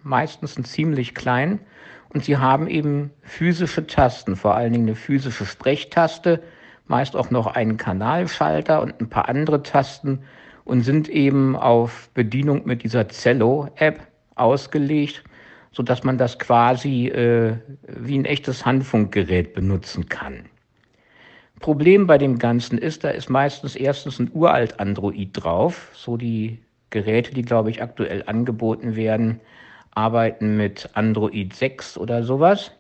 meistens 0.05 0.57
einen 0.57 0.65
ziemlich 0.65 1.15
kleinen, 1.15 1.61
und 2.15 2.25
sie 2.25 2.37
haben 2.37 2.69
eben 2.69 3.11
physische 3.23 3.87
Tasten, 3.87 4.37
vor 4.37 4.55
allen 4.55 4.73
Dingen 4.73 4.87
eine 4.87 4.95
physische 4.95 5.45
Sprechtaste, 5.45 6.41
meist 6.87 7.17
auch 7.17 7.31
noch 7.31 7.49
einen 7.49 7.77
Kanalschalter 7.79 8.81
und 8.81 9.01
ein 9.01 9.11
paar 9.11 9.29
andere 9.29 9.65
Tasten 9.65 10.21
und 10.65 10.83
sind 10.83 11.09
eben 11.09 11.57
auf 11.57 12.09
Bedienung 12.15 12.65
mit 12.65 12.85
dieser 12.85 13.09
Zello-App 13.09 14.07
ausgelegt 14.37 15.25
so 15.77 15.83
dass 15.83 16.05
man 16.05 16.17
das 16.17 16.39
quasi 16.39 17.09
äh, 17.09 17.55
wie 17.87 18.17
ein 18.17 18.25
echtes 18.25 18.65
Handfunkgerät 18.65 19.53
benutzen 19.53 20.09
kann. 20.09 20.47
Problem 21.61 22.07
bei 22.07 22.17
dem 22.17 22.39
Ganzen 22.39 22.79
ist, 22.79 23.05
da 23.05 23.11
ist 23.11 23.29
meistens 23.29 23.77
erstens 23.77 24.19
ein 24.19 24.31
uralt 24.33 24.81
Android 24.81 25.29
drauf. 25.35 25.91
So 25.93 26.17
die 26.17 26.63
Geräte, 26.89 27.35
die 27.35 27.43
glaube 27.43 27.69
ich 27.69 27.83
aktuell 27.83 28.23
angeboten 28.25 28.97
werden, 28.97 29.39
arbeiten 29.91 30.57
mit 30.57 30.89
Android 30.95 31.53
6 31.53 31.99
oder 31.99 32.23
sowas. 32.23 32.73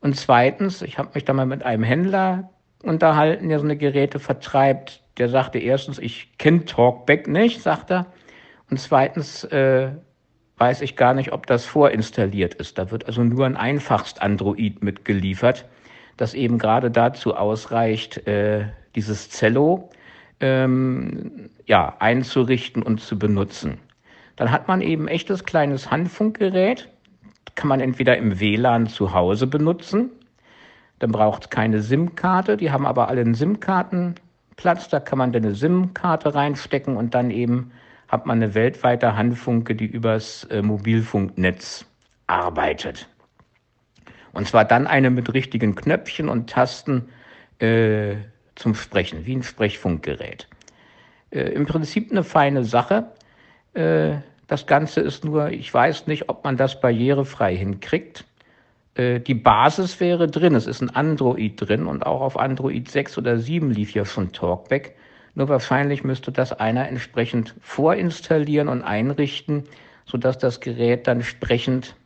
Und 0.00 0.14
zweitens, 0.14 0.82
ich 0.82 0.98
habe 0.98 1.12
mich 1.14 1.24
da 1.24 1.32
mal 1.32 1.46
mit 1.46 1.62
einem 1.62 1.82
Händler 1.82 2.50
unterhalten, 2.82 3.48
der 3.48 3.58
so 3.58 3.64
eine 3.64 3.78
Geräte 3.78 4.18
vertreibt. 4.18 5.02
Der 5.16 5.30
sagte 5.30 5.58
erstens, 5.60 5.98
ich 5.98 6.36
kenne 6.36 6.66
Talkback 6.66 7.26
nicht, 7.26 7.62
sagt 7.62 7.90
er. 7.90 8.04
Und 8.68 8.78
zweitens 8.78 9.44
äh, 9.44 9.92
weiß 10.62 10.80
ich 10.82 10.94
gar 10.94 11.12
nicht, 11.12 11.32
ob 11.32 11.48
das 11.48 11.66
vorinstalliert 11.66 12.54
ist. 12.54 12.78
Da 12.78 12.92
wird 12.92 13.06
also 13.06 13.24
nur 13.24 13.46
ein 13.46 13.56
einfachst 13.56 14.22
Android 14.22 14.80
mitgeliefert, 14.80 15.64
das 16.16 16.34
eben 16.34 16.56
gerade 16.56 16.88
dazu 16.88 17.34
ausreicht, 17.34 18.28
äh, 18.28 18.66
dieses 18.94 19.28
Zello 19.28 19.90
ähm, 20.38 21.50
ja, 21.66 21.96
einzurichten 21.98 22.80
und 22.80 23.00
zu 23.00 23.18
benutzen. 23.18 23.78
Dann 24.36 24.52
hat 24.52 24.68
man 24.68 24.82
eben 24.82 25.08
echtes 25.08 25.42
kleines 25.42 25.90
Handfunkgerät, 25.90 26.88
kann 27.56 27.66
man 27.66 27.80
entweder 27.80 28.16
im 28.16 28.38
WLAN 28.38 28.86
zu 28.86 29.12
Hause 29.12 29.48
benutzen, 29.48 30.10
dann 31.00 31.10
braucht 31.10 31.42
es 31.42 31.50
keine 31.50 31.82
SIM-Karte, 31.82 32.56
die 32.56 32.70
haben 32.70 32.86
aber 32.86 33.08
alle 33.08 33.22
einen 33.22 33.34
SIM-Kartenplatz, 33.34 34.88
da 34.88 35.00
kann 35.00 35.18
man 35.18 35.32
dann 35.32 35.44
eine 35.44 35.56
SIM-Karte 35.56 36.36
reinstecken 36.36 36.96
und 36.96 37.14
dann 37.14 37.32
eben 37.32 37.72
hat 38.12 38.26
man 38.26 38.42
eine 38.42 38.54
weltweite 38.54 39.16
Handfunke, 39.16 39.74
die 39.74 39.86
übers 39.86 40.44
äh, 40.44 40.60
Mobilfunknetz 40.60 41.86
arbeitet. 42.26 43.08
Und 44.34 44.46
zwar 44.46 44.66
dann 44.66 44.86
eine 44.86 45.10
mit 45.10 45.32
richtigen 45.32 45.74
Knöpfchen 45.74 46.28
und 46.28 46.50
Tasten 46.50 47.08
äh, 47.58 48.16
zum 48.54 48.74
Sprechen, 48.74 49.24
wie 49.24 49.34
ein 49.34 49.42
Sprechfunkgerät. 49.42 50.46
Äh, 51.30 51.52
Im 51.52 51.64
Prinzip 51.64 52.10
eine 52.10 52.22
feine 52.22 52.64
Sache. 52.64 53.06
Äh, 53.72 54.16
das 54.46 54.66
Ganze 54.66 55.00
ist 55.00 55.24
nur, 55.24 55.48
ich 55.48 55.72
weiß 55.72 56.06
nicht, 56.06 56.28
ob 56.28 56.44
man 56.44 56.58
das 56.58 56.78
barrierefrei 56.82 57.56
hinkriegt. 57.56 58.26
Äh, 58.94 59.20
die 59.20 59.34
Basis 59.34 60.00
wäre 60.00 60.28
drin, 60.28 60.54
es 60.54 60.66
ist 60.66 60.82
ein 60.82 60.90
Android 60.90 61.54
drin 61.56 61.86
und 61.86 62.04
auch 62.04 62.20
auf 62.20 62.38
Android 62.38 62.90
6 62.90 63.16
oder 63.16 63.38
7 63.38 63.70
lief 63.70 63.94
ja 63.94 64.04
schon 64.04 64.32
Talkback. 64.32 64.96
Nur 65.34 65.48
wahrscheinlich 65.48 66.04
müsste 66.04 66.30
das 66.30 66.52
einer 66.52 66.88
entsprechend 66.88 67.54
vorinstallieren 67.60 68.68
und 68.68 68.82
einrichten, 68.82 69.64
sodass 70.04 70.38
das 70.38 70.60
Gerät 70.60 71.06
dann 71.06 71.22
sprechend 71.22 71.96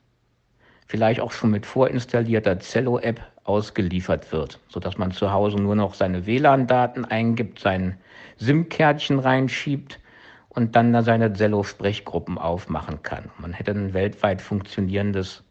vielleicht 0.87 1.21
auch 1.21 1.33
schon 1.33 1.51
mit 1.51 1.67
vorinstallierter 1.67 2.61
Zello-App 2.61 3.21
ausgeliefert 3.45 4.33
wird, 4.33 4.61
sodass 4.69 4.99
man 4.99 5.11
zu 5.11 5.33
Hause 5.33 5.57
nur 5.57 5.75
noch 5.75 5.95
seine 5.95 6.27
WLAN-Daten 6.27 7.05
eingibt, 7.05 7.59
sein 7.59 7.99
SIM-Kärtchen 8.39 9.19
reinschiebt 9.19 10.01
und 10.49 10.77
dann 10.77 10.93
da 10.93 11.03
seine 11.03 11.33
Zello-Sprechgruppen 11.33 12.39
aufmachen 12.39 13.03
kann. 13.03 13.31
Man 13.39 13.53
hätte 13.53 13.73
ein 13.73 13.93
weltweit 13.95 14.41
funktionierendes 14.41 15.45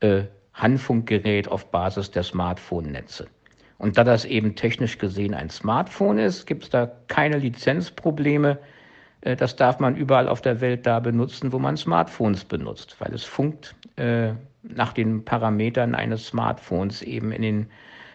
äh, 0.00 0.24
Handfunkgerät 0.54 1.48
auf 1.48 1.70
Basis 1.70 2.10
der 2.10 2.22
Smartphone-Netze. 2.22 3.26
Und 3.78 3.98
da 3.98 4.04
das 4.04 4.24
eben 4.24 4.54
technisch 4.54 4.98
gesehen 4.98 5.34
ein 5.34 5.50
Smartphone 5.50 6.18
ist, 6.18 6.46
gibt 6.46 6.64
es 6.64 6.70
da 6.70 6.90
keine 7.08 7.38
Lizenzprobleme. 7.38 8.58
äh, 9.22 9.36
das 9.36 9.56
darf 9.56 9.78
man 9.80 9.96
überall 9.96 10.28
auf 10.28 10.40
der 10.40 10.60
Welt 10.60 10.86
da 10.86 11.00
benutzen, 11.00 11.52
wo 11.52 11.58
man 11.58 11.76
Smartphones 11.76 12.44
benutzt, 12.44 12.96
weil 13.00 13.12
es 13.14 13.24
funkt 13.24 13.74
äh, 13.96 14.32
nach 14.62 14.92
den 14.92 15.24
Parametern 15.24 15.94
eines 15.94 16.26
Smartphones 16.26 17.02
eben 17.02 17.32
in 17.32 17.42
den 17.42 17.66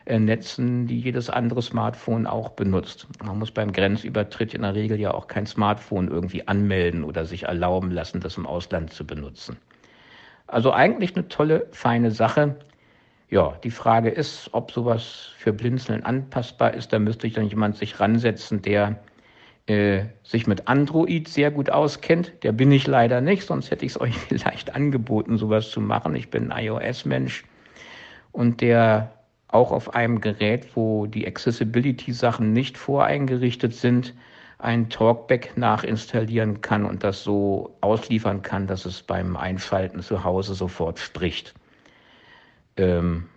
äh, 0.06 0.20
Netzen, 0.20 0.88
die 0.88 1.00
jedes 1.00 1.30
andere 1.30 1.62
Smartphone 1.62 2.26
auch 2.26 2.50
benutzt. 2.50 3.08
Man 3.24 3.38
muss 3.38 3.52
beim 3.52 3.72
Grenzübertritt 3.72 4.54
in 4.54 4.64
der 4.64 4.74
Regel 4.74 5.00
ja 5.00 5.14
auch 5.14 5.28
kein 5.28 5.46
Smartphone 5.46 6.08
irgendwie 6.08 6.48
anmelden 6.48 7.04
oder 7.04 7.26
sich 7.26 7.44
erlauben 7.44 7.92
lassen, 7.92 8.20
das 8.20 8.38
im 8.38 8.48
Ausland 8.48 8.92
zu 8.92 9.06
benutzen. 9.06 9.58
Also 10.48 10.74
eigentlich 10.74 11.16
eine 11.16 11.28
tolle, 11.28 11.68
feine 11.72 12.12
Sache. 12.12 12.56
Ja, 13.32 13.58
die 13.64 13.72
Frage 13.72 14.10
ist, 14.10 14.50
ob 14.52 14.72
sowas 14.72 15.32
für 15.38 15.54
Blinzeln 15.54 16.04
anpassbar 16.04 16.74
ist. 16.74 16.92
Da 16.92 17.00
müsste 17.00 17.28
ich 17.28 17.34
dann 17.34 17.48
jemand 17.48 17.78
sich 17.78 17.98
ransetzen, 17.98 18.62
der 18.62 19.00
äh, 19.68 20.04
sich 20.22 20.48
mit 20.48 20.68
Android 20.68 21.30
sehr 21.30 21.50
gut 21.50 21.70
auskennt. 21.70 22.34
Der 22.44 22.52
bin 22.52 22.74
ich 22.74 22.88
leider 22.88 23.22
nicht, 23.22 23.44
sonst 23.48 23.72
hätte 23.72 23.86
ich 23.86 23.94
es 23.94 24.02
euch 24.02 24.18
vielleicht 24.18 24.76
angeboten, 24.76 25.38
sowas 25.38 25.72
zu 25.72 25.80
machen. 25.80 26.14
Ich 26.14 26.30
bin 26.30 26.52
ein 26.52 26.66
iOS-Mensch 26.66 27.46
und 28.34 28.60
der 28.60 29.14
auch 29.48 29.72
auf 29.72 29.96
einem 29.96 30.20
Gerät, 30.20 30.76
wo 30.76 31.06
die 31.06 31.26
Accessibility-Sachen 31.26 32.52
nicht 32.52 32.78
voreingerichtet 32.78 33.74
sind, 33.74 34.14
ein 34.60 34.90
Talkback 34.90 35.56
nachinstallieren 35.56 36.60
kann 36.60 36.84
und 36.84 37.06
das 37.06 37.24
so 37.24 37.78
ausliefern 37.80 38.42
kann, 38.42 38.68
dass 38.68 38.86
es 38.86 39.02
beim 39.02 39.38
Einschalten 39.38 40.02
zu 40.02 40.26
Hause 40.26 40.54
sofort 40.54 41.00
spricht. 41.00 41.54
Ähm, 42.82 43.28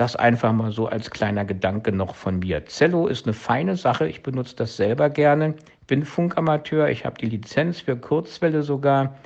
das 0.00 0.16
einfach 0.16 0.52
mal 0.54 0.72
so 0.72 0.86
als 0.86 1.10
kleiner 1.10 1.44
Gedanke 1.44 1.92
noch 1.92 2.14
von 2.14 2.38
mir. 2.38 2.64
Zello 2.64 3.06
ist 3.06 3.26
eine 3.26 3.34
feine 3.34 3.76
Sache. 3.76 4.08
Ich 4.08 4.22
benutze 4.22 4.56
das 4.56 4.78
selber 4.78 5.10
gerne. 5.10 5.54
Bin 5.86 6.06
Funkamateur. 6.06 6.88
Ich 6.88 7.04
habe 7.04 7.18
die 7.20 7.26
Lizenz 7.26 7.80
für 7.80 7.96
Kurzwelle 7.96 8.62
sogar. 8.62 9.16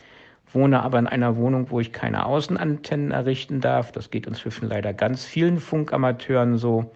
Wohne 0.52 0.82
aber 0.82 0.98
in 0.98 1.06
einer 1.06 1.36
Wohnung, 1.36 1.70
wo 1.70 1.78
ich 1.78 1.92
keine 1.92 2.26
Außenantennen 2.26 3.12
errichten 3.12 3.60
darf. 3.60 3.92
Das 3.92 4.10
geht 4.10 4.26
inzwischen 4.26 4.68
leider 4.68 4.92
ganz 4.92 5.24
vielen 5.24 5.60
Funkamateuren 5.60 6.58
so. 6.58 6.92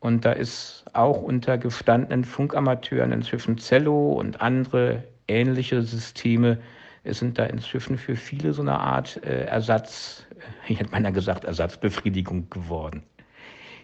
Und 0.00 0.24
da 0.24 0.32
ist 0.32 0.86
auch 0.94 1.20
unter 1.20 1.58
gestandenen 1.58 2.24
Funkamateuren 2.24 3.12
inzwischen 3.12 3.58
Zello 3.58 4.14
und 4.14 4.40
andere 4.40 5.04
ähnliche 5.28 5.82
Systeme 5.82 6.58
es 7.06 7.20
sind 7.20 7.38
da 7.38 7.44
inzwischen 7.44 7.98
für 7.98 8.16
viele 8.16 8.52
so 8.52 8.62
eine 8.62 8.78
Art 8.78 9.22
äh, 9.24 9.44
Ersatz, 9.44 10.26
ich 10.66 10.80
hätte 10.80 10.90
meiner 10.90 11.12
gesagt, 11.12 11.44
Ersatzbefriedigung 11.44 12.50
geworden. 12.50 13.04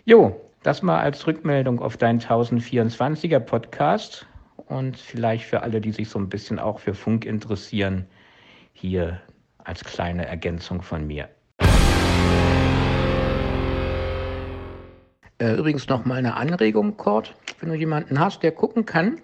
Jo, 0.05 0.41
das 0.63 0.83
mal 0.83 0.99
als 1.01 1.27
Rückmeldung 1.27 1.81
auf 1.81 1.97
deinen 1.97 2.21
1024er 2.21 3.39
Podcast 3.39 4.27
und 4.57 4.97
vielleicht 4.97 5.45
für 5.45 5.63
alle, 5.63 5.81
die 5.81 5.93
sich 5.93 6.09
so 6.09 6.19
ein 6.19 6.29
bisschen 6.29 6.59
auch 6.59 6.81
für 6.81 6.95
Funk 6.95 7.25
interessieren, 7.25 8.07
hier 8.73 9.21
als 9.59 9.85
kleine 9.85 10.27
Ergänzung 10.27 10.83
von 10.83 11.07
mir. 11.07 11.29
Äh, 15.39 15.55
übrigens 15.55 15.89
noch 15.89 16.05
mal 16.05 16.17
eine 16.17 16.35
Anregung, 16.37 16.97
Kurt. 16.97 17.35
Wenn 17.61 17.69
du 17.69 17.77
jemanden 17.77 18.19
hast, 18.19 18.43
der 18.43 18.53
gucken 18.53 18.85
kann, 18.85 19.21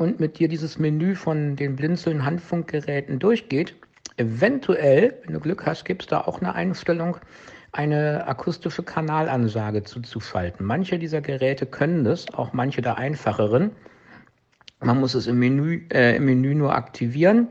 und 0.00 0.18
mit 0.18 0.38
dir 0.38 0.48
dieses 0.48 0.78
Menü 0.78 1.14
von 1.14 1.56
den 1.56 1.76
blinzeln 1.76 2.24
Handfunkgeräten 2.24 3.18
durchgeht. 3.18 3.76
Eventuell, 4.16 5.14
wenn 5.24 5.34
du 5.34 5.40
Glück 5.40 5.66
hast, 5.66 5.84
gibt 5.84 6.02
es 6.02 6.08
da 6.08 6.22
auch 6.22 6.40
eine 6.40 6.54
Einstellung, 6.54 7.18
eine 7.72 8.26
akustische 8.26 8.82
Kanalansage 8.82 9.84
zuzuschalten. 9.84 10.64
Manche 10.64 10.98
dieser 10.98 11.20
Geräte 11.20 11.66
können 11.66 12.04
das, 12.04 12.32
auch 12.32 12.54
manche 12.54 12.80
der 12.80 12.96
einfacheren. 12.96 13.72
Man 14.80 14.98
muss 14.98 15.14
es 15.14 15.26
im 15.26 15.38
Menü, 15.38 15.86
äh, 15.92 16.16
im 16.16 16.24
Menü 16.24 16.54
nur 16.54 16.74
aktivieren. 16.74 17.48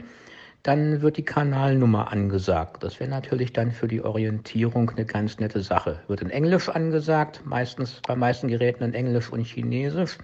Dann 0.63 1.01
wird 1.01 1.17
die 1.17 1.25
Kanalnummer 1.25 2.11
angesagt. 2.11 2.83
Das 2.83 2.99
wäre 2.99 3.11
natürlich 3.11 3.53
dann 3.53 3.71
für 3.71 3.87
die 3.87 4.01
Orientierung 4.01 4.89
eine 4.89 5.05
ganz 5.05 5.37
nette 5.39 5.61
Sache. 5.61 5.99
Wird 6.07 6.21
in 6.21 6.31
Englisch 6.31 6.67
angesagt, 6.67 7.41
meistens 7.45 8.01
bei 8.05 8.15
meisten 8.15 8.47
Geräten 8.47 8.83
in 8.83 8.93
Englisch 8.95 9.31
und 9.31 9.45
Chinesisch 9.45 10.17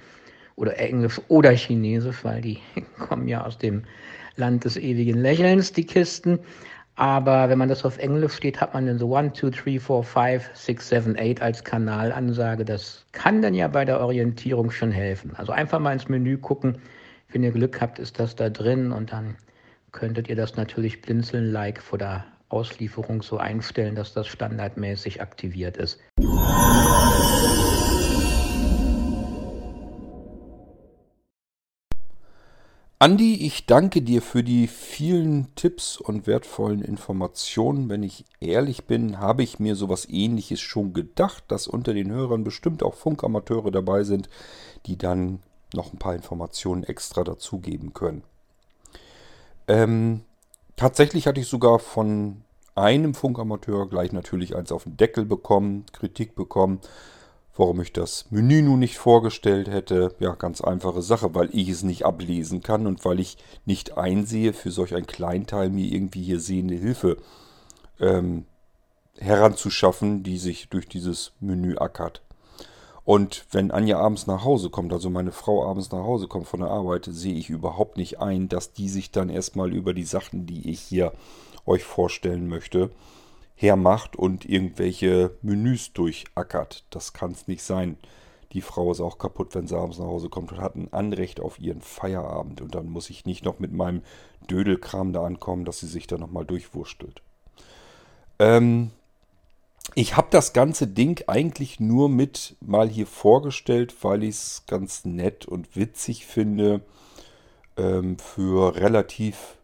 oder 0.55 0.77
Englisch 0.77 1.21
oder 1.27 1.51
Chinesisch, 1.51 2.24
weil 2.24 2.41
die 2.41 2.59
kommen 3.00 3.27
ja 3.27 3.45
aus 3.45 3.57
dem 3.57 3.83
Land 4.35 4.65
des 4.65 4.77
ewigen 4.77 5.17
Lächelns, 5.17 5.74
die 5.74 5.85
Kisten. 5.85 6.39
Aber 6.98 7.50
wenn 7.50 7.57
man 7.57 7.68
das 7.68 7.83
auf 7.83 7.98
Englisch 7.98 8.35
steht, 8.35 8.61
hat 8.61 8.74
man 8.74 8.85
dann 8.85 8.98
so 8.98 9.13
1, 9.13 9.37
2, 9.37 9.50
3, 9.50 9.79
4, 9.79 10.03
5, 10.03 10.50
6, 10.53 10.89
7, 10.89 11.15
8 11.20 11.41
als 11.41 11.63
Kanalansage. 11.63 12.63
Das 12.63 13.05
kann 13.11 13.41
dann 13.41 13.53
ja 13.53 13.68
bei 13.68 13.83
der 13.83 14.00
Orientierung 14.00 14.72
schon 14.72 14.91
helfen. 14.91 15.33
Also 15.35 15.51
einfach 15.51 15.79
mal 15.79 15.91
ins 15.91 16.07
Menü 16.07 16.37
gucken. 16.37 16.77
Wenn 17.29 17.44
ihr 17.44 17.51
Glück 17.51 17.81
habt, 17.81 18.00
ist 18.00 18.18
das 18.20 18.35
da 18.37 18.50
drin 18.50 18.94
und 18.94 19.11
dann 19.11 19.35
könntet 19.91 20.29
ihr 20.29 20.37
das 20.37 20.55
natürlich 20.55 21.01
blinzeln-like 21.01 21.81
vor 21.81 21.98
der 21.98 22.25
Auslieferung 22.48 23.22
so 23.22 23.37
einstellen, 23.37 23.96
dass 23.96 24.13
das 24.13 24.27
standardmäßig 24.27 25.22
aktiviert 25.22 25.75
ist. 25.75 26.00
Andi, 32.98 33.46
ich 33.46 33.66
danke 33.66 34.01
dir 34.01 34.22
für 34.22 34.42
die 34.42 34.68
vielen 34.68 35.53
Tipps 35.55 35.98
und 35.98 36.27
wertvollen 36.27 36.81
Informationen. 36.81 37.90
Wenn 37.90 38.03
ich 38.03 38.24
ehrlich 38.40 38.86
bin, 38.86 39.20
habe 39.20 39.44
ich 39.44 39.60
mir 39.60 39.75
sowas 39.75 40.08
ähnliches 40.10 40.62
schon 40.62 40.94
gedacht, 40.94 41.44
dass 41.50 41.68
unter 41.68 41.94
den 41.94 42.10
Hörern 42.10 42.46
bestimmt 42.46 42.84
auch 42.84 42.94
Funkamateure 42.94 43.70
dabei 43.70 44.05
sind, 44.05 44.29
die 44.86 44.98
dann 44.98 45.40
noch 45.74 45.92
ein 45.92 46.00
paar 46.00 46.16
Informationen 46.16 46.84
extra 46.86 47.25
dazugeben 47.25 47.94
können. 47.94 48.24
Ähm, 49.68 50.22
tatsächlich 50.77 51.27
hatte 51.27 51.42
ich 51.42 51.48
sogar 51.48 51.79
von 51.79 52.44
einem 52.75 53.14
Funkamateur 53.14 53.90
gleich 53.90 54.14
natürlich 54.14 54.55
eins 54.55 54.72
auf 54.72 54.84
den 54.84 54.96
Deckel 54.96 55.25
bekommen, 55.25 55.86
Kritik 55.92 56.34
bekommen, 56.34 56.79
Warum 57.57 57.79
ich 57.79 57.94
das 57.94 58.25
Menü 58.31 58.61
nun 58.61 58.79
nicht 58.79 58.98
vorgestellt 58.98 59.70
hätte, 59.70 60.13
ja, 60.20 60.35
ganz 60.35 60.59
einfache 60.59 61.01
Sache, 61.01 61.33
weil 61.33 61.50
ich 61.53 61.70
es 61.70 61.83
nicht 61.83 62.05
ablesen 62.05 62.61
kann 62.61 62.85
und 62.85 63.05
weil 63.05 63.20
ich 63.22 63.37
nicht 63.65 63.98
einsehe, 63.98 64.51
für 64.51 64.72
solch 64.72 64.94
ein 64.94 65.07
Kleinteil 65.07 65.70
mir 65.70 65.85
irgendwie 65.85 66.24
hier 66.24 66.41
sehende 66.41 66.75
Hilfe 66.75 67.18
ähm, 68.01 68.46
heranzuschaffen, 69.18 70.24
die 70.24 70.37
sich 70.37 70.68
durch 70.68 70.89
dieses 70.89 71.31
Menü 71.39 71.77
ackert. 71.77 72.22
Und 73.05 73.46
wenn 73.51 73.72
Anja 73.72 74.00
abends 74.00 74.27
nach 74.27 74.44
Hause 74.44 74.70
kommt, 74.70 74.91
also 74.91 75.09
meine 75.09 75.31
Frau 75.31 75.70
abends 75.70 75.91
nach 75.91 76.03
Hause 76.03 76.27
kommt 76.27 76.48
von 76.48 76.59
der 76.59 76.72
Arbeit, 76.72 77.07
sehe 77.09 77.35
ich 77.35 77.50
überhaupt 77.50 77.98
nicht 77.98 78.20
ein, 78.20 78.50
dass 78.50 78.74
die 78.74 78.89
sich 78.89 79.11
dann 79.11 79.29
erstmal 79.29 79.74
über 79.74 79.94
die 79.94 80.03
Sachen, 80.03 80.46
die 80.48 80.70
ich 80.70 80.81
hier 80.81 81.13
euch 81.65 81.83
vorstellen 81.83 82.50
möchte, 82.50 82.89
hermacht 83.55 84.15
und 84.15 84.46
irgendwelche 84.46 85.31
Menüs 85.41 85.94
durchackert. 85.94 86.85
Das 86.89 87.13
kann 87.13 87.31
es 87.31 87.48
nicht 87.48 87.63
sein. 87.63 87.98
Die 88.51 88.61
Frau 88.61 88.91
ist 88.91 89.01
auch 89.01 89.18
kaputt, 89.18 89.55
wenn 89.55 89.68
sie 89.68 89.77
abends 89.77 89.98
nach 89.98 90.05
Hause 90.05 90.29
kommt 90.29 90.51
und 90.51 90.61
hat 90.61 90.75
ein 90.75 90.94
Anrecht 90.94 91.39
auf 91.39 91.59
ihren 91.59 91.81
Feierabend. 91.81 92.61
Und 92.61 92.75
dann 92.75 92.87
muss 92.87 93.09
ich 93.09 93.25
nicht 93.25 93.44
noch 93.44 93.59
mit 93.59 93.74
meinem 93.74 94.01
Dödelkram 94.50 95.13
da 95.13 95.25
ankommen, 95.25 95.65
dass 95.65 95.79
sie 95.79 95.87
sich 95.87 96.07
da 96.07 96.18
nochmal 96.18 96.46
durchwurstelt. 96.46 97.22
Ähm, 98.39 98.91
ich 99.94 100.18
habe 100.18 100.27
das 100.31 100.53
ganze 100.53 100.87
Ding 100.87 101.24
eigentlich 101.27 101.79
nur 101.79 102.09
mit 102.09 102.55
mal 102.61 102.89
hier 102.89 103.07
vorgestellt, 103.07 103.94
weil 104.03 104.24
ich 104.24 104.35
es 104.35 104.63
ganz 104.68 105.05
nett 105.05 105.46
und 105.46 105.75
witzig 105.75 106.25
finde, 106.25 106.81
ähm, 107.77 108.18
für 108.18 108.75
relativ 108.75 109.57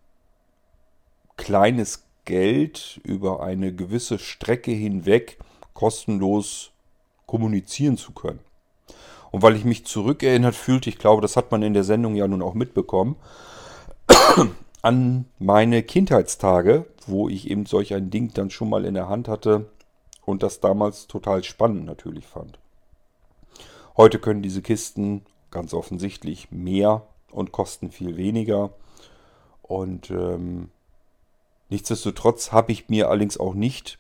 kleines 1.38 2.04
Geld 2.32 3.02
über 3.04 3.44
eine 3.44 3.76
gewisse 3.76 4.18
Strecke 4.18 4.72
hinweg 4.72 5.38
kostenlos 5.74 6.72
kommunizieren 7.26 7.98
zu 7.98 8.14
können. 8.14 8.40
Und 9.32 9.42
weil 9.42 9.58
ich 9.58 9.66
mich 9.66 9.86
zurückerinnert 9.86 10.56
fühlte, 10.56 10.90
ich 10.90 10.98
glaube, 10.98 11.22
das 11.22 11.36
hat 11.36 11.52
man 11.52 11.62
in 11.62 11.74
der 11.74 11.84
Sendung 11.84 12.16
ja 12.16 12.30
nun 12.30 12.42
auch 12.42 12.54
mitbekommen, 12.54 13.18
an 14.82 15.26
meine 15.40 15.84
Kindheitstage, 15.84 16.86
wo 17.06 17.28
ich 17.28 17.52
eben 17.52 17.66
solch 17.66 17.94
ein 17.94 18.10
Ding 18.10 18.34
dann 18.34 18.50
schon 18.50 18.70
mal 18.70 18.86
in 18.86 18.94
der 18.94 19.10
Hand 19.10 19.28
hatte 19.28 19.70
und 20.24 20.42
das 20.42 20.62
damals 20.62 21.08
total 21.08 21.44
spannend 21.44 21.84
natürlich 21.84 22.28
fand. 22.28 22.60
Heute 23.98 24.20
können 24.20 24.42
diese 24.42 24.62
Kisten 24.62 25.26
ganz 25.50 25.74
offensichtlich 25.74 26.50
mehr 26.50 27.06
und 27.30 27.52
kosten 27.52 27.92
viel 27.92 28.16
weniger. 28.16 28.70
Und 29.62 30.10
ähm, 30.12 30.70
Nichtsdestotrotz 31.72 32.52
habe 32.52 32.74
ich 32.74 32.90
mir 32.90 33.10
allerdings 33.10 33.40
auch 33.40 33.54
nicht 33.54 33.98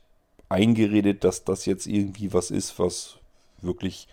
eingeredet, 0.50 1.24
dass 1.24 1.46
das 1.46 1.66
jetzt 1.66 1.88
irgendwie 1.88 2.34
was 2.34 2.52
ist, 2.52 2.78
was 2.78 3.16
wirklich 3.62 4.10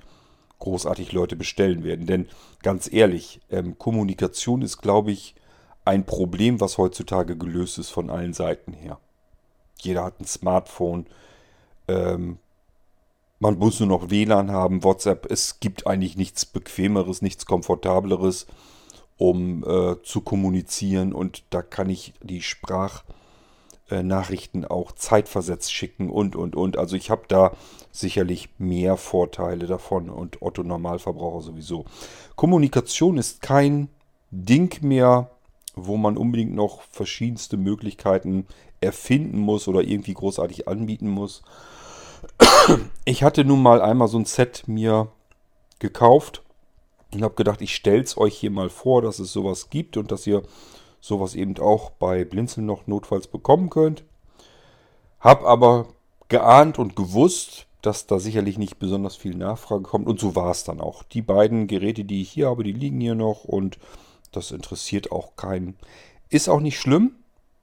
großartig 0.61 1.11
Leute 1.11 1.35
bestellen 1.35 1.83
werden. 1.83 2.07
Denn 2.07 2.29
ganz 2.63 2.91
ehrlich, 2.91 3.41
ähm, 3.51 3.77
Kommunikation 3.77 4.63
ist, 4.63 4.79
glaube 4.79 5.11
ich, 5.11 5.35
ein 5.85 6.07
Problem, 6.07 6.61
was 6.61 6.79
heutzutage 6.79 7.37
gelöst 7.37 7.79
ist 7.79 7.91
von 7.91 8.11
allen 8.11 8.33
Seiten 8.33 8.73
her. 8.73 8.99
Jeder 9.81 10.05
hat 10.05 10.21
ein 10.21 10.27
Smartphone. 10.27 11.07
Ähm, 11.89 12.39
man 13.41 13.59
muss 13.59 13.81
nur 13.81 13.89
noch 13.89 14.09
WLAN 14.09 14.53
haben, 14.53 14.85
WhatsApp. 14.85 15.27
Es 15.31 15.59
gibt 15.59 15.85
eigentlich 15.87 16.17
nichts 16.17 16.47
Bequemeres, 16.47 17.23
nichts 17.23 17.45
Komfortableres 17.45 18.47
um 19.17 19.65
äh, 19.65 20.01
zu 20.05 20.21
kommunizieren 20.21 21.13
und 21.13 21.43
da 21.51 21.61
kann 21.61 21.91
ich 21.91 22.15
die 22.23 22.41
Sprachnachrichten 23.89 24.65
auch 24.65 24.93
zeitversetzt 24.93 25.73
schicken 25.73 26.11
und, 26.11 26.37
und, 26.37 26.55
und. 26.55 26.77
Also 26.77 26.97
ich 26.97 27.11
habe 27.11 27.23
da 27.29 27.53
sicherlich 27.91 28.51
mehr 28.59 28.97
Vorteile 28.97 29.67
davon 29.67 30.11
und 30.11 30.43
Otto 30.43 30.63
Normalverbraucher 30.63 31.43
sowieso. 31.43 31.85
Kommunikation 32.37 33.17
ist 33.17 33.43
kein 33.43 33.89
Ding 34.31 34.83
mehr, 34.83 35.31
wo 35.75 35.97
man 35.97 36.17
unbedingt 36.17 36.55
noch 36.55 36.83
verschiedenste 36.83 37.57
Möglichkeiten 37.57 38.47
erfinden 38.81 39.39
muss 39.39 39.69
oder 39.69 39.83
irgendwie 39.83 40.15
großartig 40.15 40.69
anbieten 40.69 41.09
muss. 41.09 41.43
Ich 43.05 43.23
hatte 43.23 43.45
nun 43.45 43.63
mal 43.63 43.81
einmal 43.81 44.09
so 44.09 44.19
ein 44.19 44.25
Set 44.25 44.65
mir 44.67 45.09
gekauft 45.79 46.43
und 47.13 47.23
habe 47.23 47.35
gedacht, 47.35 47.63
ich 47.63 47.75
stelle 47.75 48.03
es 48.03 48.19
euch 48.19 48.37
hier 48.37 48.51
mal 48.51 48.69
vor, 48.69 49.03
dass 49.03 49.19
es 49.19 49.33
sowas 49.33 49.71
gibt 49.71 49.97
und 49.97 50.13
dass 50.13 50.27
ihr 50.27 50.43
sowas 51.01 51.35
eben 51.35 51.59
auch 51.59 51.91
bei 51.91 52.25
Blinzeln 52.25 52.67
noch 52.67 52.87
notfalls 52.87 53.27
bekommen 53.27 53.71
könnt. 53.71 54.05
Hab 55.21 55.45
aber 55.45 55.89
geahnt 56.29 56.79
und 56.79 56.97
gewusst, 56.97 57.67
dass 57.83 58.07
da 58.07 58.19
sicherlich 58.19 58.59
nicht 58.59 58.79
besonders 58.79 59.17
viel 59.17 59.35
Nachfrage 59.35 59.83
kommt 59.83 60.07
und 60.07 60.21
so 60.21 60.35
war 60.35 60.51
es 60.51 60.65
dann 60.65 60.81
auch. 60.81 61.03
Die 61.03 61.23
beiden 61.23 61.67
Geräte, 61.67 62.05
die 62.05 62.23
ich 62.23 62.31
hier 62.31 62.49
habe, 62.49 62.65
die 62.65 62.73
liegen 62.73 63.01
hier 63.01 63.15
noch 63.15 63.45
und 63.45 63.79
das 64.33 64.51
interessiert 64.51 65.13
auch 65.13 65.37
keinen. 65.37 65.77
Ist 66.29 66.49
auch 66.49 66.61
nicht 66.61 66.79
schlimm. 66.79 67.13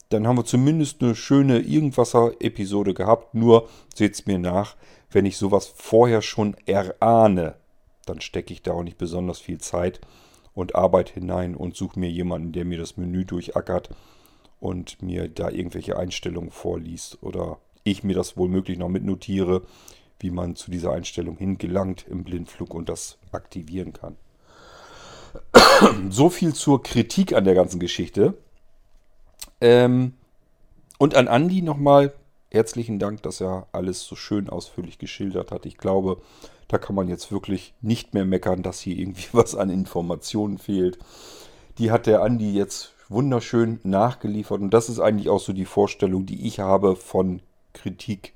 Dann 0.10 0.28
haben 0.28 0.38
wir 0.38 0.45
zumindest 0.45 1.02
eine 1.02 1.15
schöne 1.15 1.60
Irgendwasser-Episode 1.60 2.93
gehabt. 2.93 3.34
Nur 3.34 3.67
seht 3.93 4.13
es 4.13 4.26
mir 4.26 4.39
nach, 4.39 4.76
wenn 5.12 5.26
ich 5.26 5.38
sowas 5.38 5.67
vorher 5.67 6.21
schon 6.21 6.56
erahne, 6.65 7.56
dann 8.06 8.21
stecke 8.21 8.54
ich 8.54 8.62
da 8.62 8.74
auch 8.74 8.84
nicht 8.84 8.98
besonders 8.98 9.39
viel 9.39 9.60
Zeit 9.60 10.00
und 10.56 10.74
Arbeit 10.74 11.10
hinein 11.10 11.54
und 11.54 11.76
suche 11.76 12.00
mir 12.00 12.10
jemanden, 12.10 12.54
der 12.54 12.65
mir 12.65 12.80
das 12.80 12.98
Menü 12.98 13.26
durchackert 13.26 13.89
und 14.60 15.02
mir 15.02 15.28
da 15.28 15.50
irgendwelche 15.50 15.98
Einstellungen 15.98 16.50
vorliest 16.50 17.22
oder 17.22 17.60
ich 17.84 18.04
mir 18.04 18.15
das 18.15 18.36
wohl 18.36 18.50
möglich 18.50 18.80
noch 18.80 18.89
mitnotiere, 18.89 19.62
wie 20.20 20.32
man 20.32 20.56
zu 20.56 20.72
dieser 20.72 20.94
Einstellung 20.94 21.38
hingelangt 21.38 22.06
im 22.10 22.24
Blindflug 22.24 22.74
und 22.74 22.89
das 22.89 23.18
aktivieren 23.32 23.94
kann. 23.94 24.15
so 26.10 26.30
viel 26.30 26.54
zur 26.54 26.82
Kritik 26.82 27.34
an 27.34 27.44
der 27.44 27.54
ganzen 27.54 27.80
Geschichte. 27.80 28.36
Ähm, 29.62 30.13
und 30.98 31.15
an 31.15 31.28
Andi 31.28 31.62
nochmal 31.62 32.13
herzlichen 32.56 33.00
Dank, 33.00 33.22
dass 33.22 33.41
er 33.41 33.68
alles 33.74 34.06
so 34.06 34.15
schön 34.15 34.50
ausführlich 34.50 34.98
geschildert 34.98 35.52
hat. 35.52 35.65
Ich 35.65 35.78
glaube, 35.78 36.22
da 36.70 36.78
kann 36.78 36.96
man 36.96 37.10
jetzt 37.10 37.32
wirklich 37.32 37.74
nicht 37.82 38.13
mehr 38.13 38.26
meckern, 38.26 38.63
dass 38.63 38.80
hier 38.80 38.98
irgendwie 38.98 39.28
was 39.34 39.56
an 39.56 39.70
Informationen 39.70 40.58
fehlt. 40.58 40.98
Die 41.78 41.91
hat 41.91 42.08
der 42.08 42.24
Andi 42.24 42.54
jetzt 42.54 42.94
wunderschön 43.10 43.80
nachgeliefert 43.84 44.62
und 44.62 44.72
das 44.72 44.89
ist 44.89 45.00
eigentlich 45.00 45.30
auch 45.30 45.39
so 45.39 45.54
die 45.54 45.65
Vorstellung, 45.65 46.26
die 46.26 46.48
ich 46.48 46.60
habe 46.60 46.96
von 46.96 47.41
Kritik. 47.74 48.34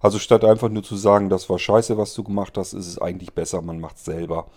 Also 0.00 0.18
statt 0.18 0.44
einfach 0.44 0.70
nur 0.70 0.82
zu 0.82 0.96
sagen, 0.96 1.28
das 1.28 1.48
war 1.48 1.58
scheiße, 1.58 1.96
was 1.96 2.14
du 2.14 2.24
gemacht 2.24 2.58
hast, 2.58 2.72
ist 2.72 2.88
es 2.88 2.98
eigentlich 2.98 3.34
besser, 3.34 3.62
man 3.62 3.78
macht 3.78 3.96
es 3.98 4.04
selber, 4.04 4.48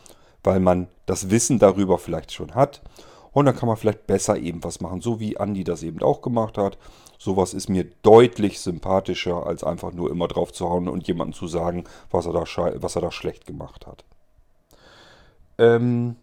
weil 0.43 0.59
man 0.59 0.87
das 1.05 1.29
Wissen 1.29 1.59
darüber 1.59 1.99
vielleicht 1.99 2.31
schon 2.31 2.55
hat 2.55 2.81
und 3.33 3.45
dann 3.45 3.55
kann 3.55 3.67
man 3.67 3.77
vielleicht 3.77 4.07
besser 4.07 4.37
eben 4.37 4.63
was 4.63 4.79
machen, 4.79 5.01
so 5.01 5.19
wie 5.19 5.37
Andi 5.37 5.63
das 5.65 5.83
eben 5.83 6.01
auch 6.01 6.21
gemacht 6.21 6.57
hat. 6.57 6.77
Sowas 7.17 7.53
ist 7.53 7.69
mir 7.69 7.85
deutlich 8.01 8.59
sympathischer, 8.59 9.45
als 9.45 9.63
einfach 9.63 9.93
nur 9.93 10.11
immer 10.11 10.27
drauf 10.27 10.51
zu 10.51 10.69
hauen 10.69 10.87
und 10.87 11.07
jemandem 11.07 11.33
zu 11.33 11.47
sagen, 11.47 11.85
was 12.11 12.25
er 12.25 12.33
da, 12.33 12.41
was 12.41 12.95
er 12.95 13.01
da 13.01 13.11
schlecht 13.11 13.45
gemacht 13.45 13.87
hat. 13.87 14.03
Ähm, 15.57 16.15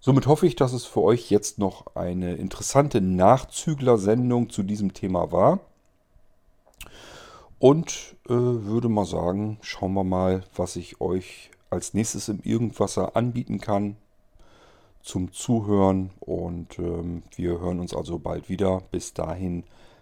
somit 0.00 0.26
hoffe 0.26 0.46
ich, 0.46 0.56
dass 0.56 0.72
es 0.72 0.84
für 0.84 1.02
euch 1.02 1.30
jetzt 1.30 1.58
noch 1.58 1.94
eine 1.94 2.34
interessante 2.34 3.00
Nachzügler-Sendung 3.00 4.50
zu 4.50 4.62
diesem 4.62 4.94
Thema 4.94 5.32
war. 5.32 5.60
Und 7.58 8.16
äh, 8.26 8.30
würde 8.30 8.88
mal 8.88 9.04
sagen, 9.04 9.58
schauen 9.62 9.94
wir 9.94 10.02
mal, 10.02 10.42
was 10.56 10.74
ich 10.74 11.00
euch 11.00 11.50
als 11.70 11.94
nächstes 11.94 12.28
im 12.28 12.40
Irgendwasser 12.42 13.14
anbieten 13.16 13.60
kann 13.60 13.96
zum 15.00 15.32
Zuhören. 15.32 16.10
Und 16.20 16.78
ähm, 16.78 17.22
wir 17.36 17.60
hören 17.60 17.78
uns 17.78 17.94
also 17.94 18.18
bald 18.18 18.48
wieder. 18.48 18.82
Bis 18.90 19.14
dahin 19.14 19.64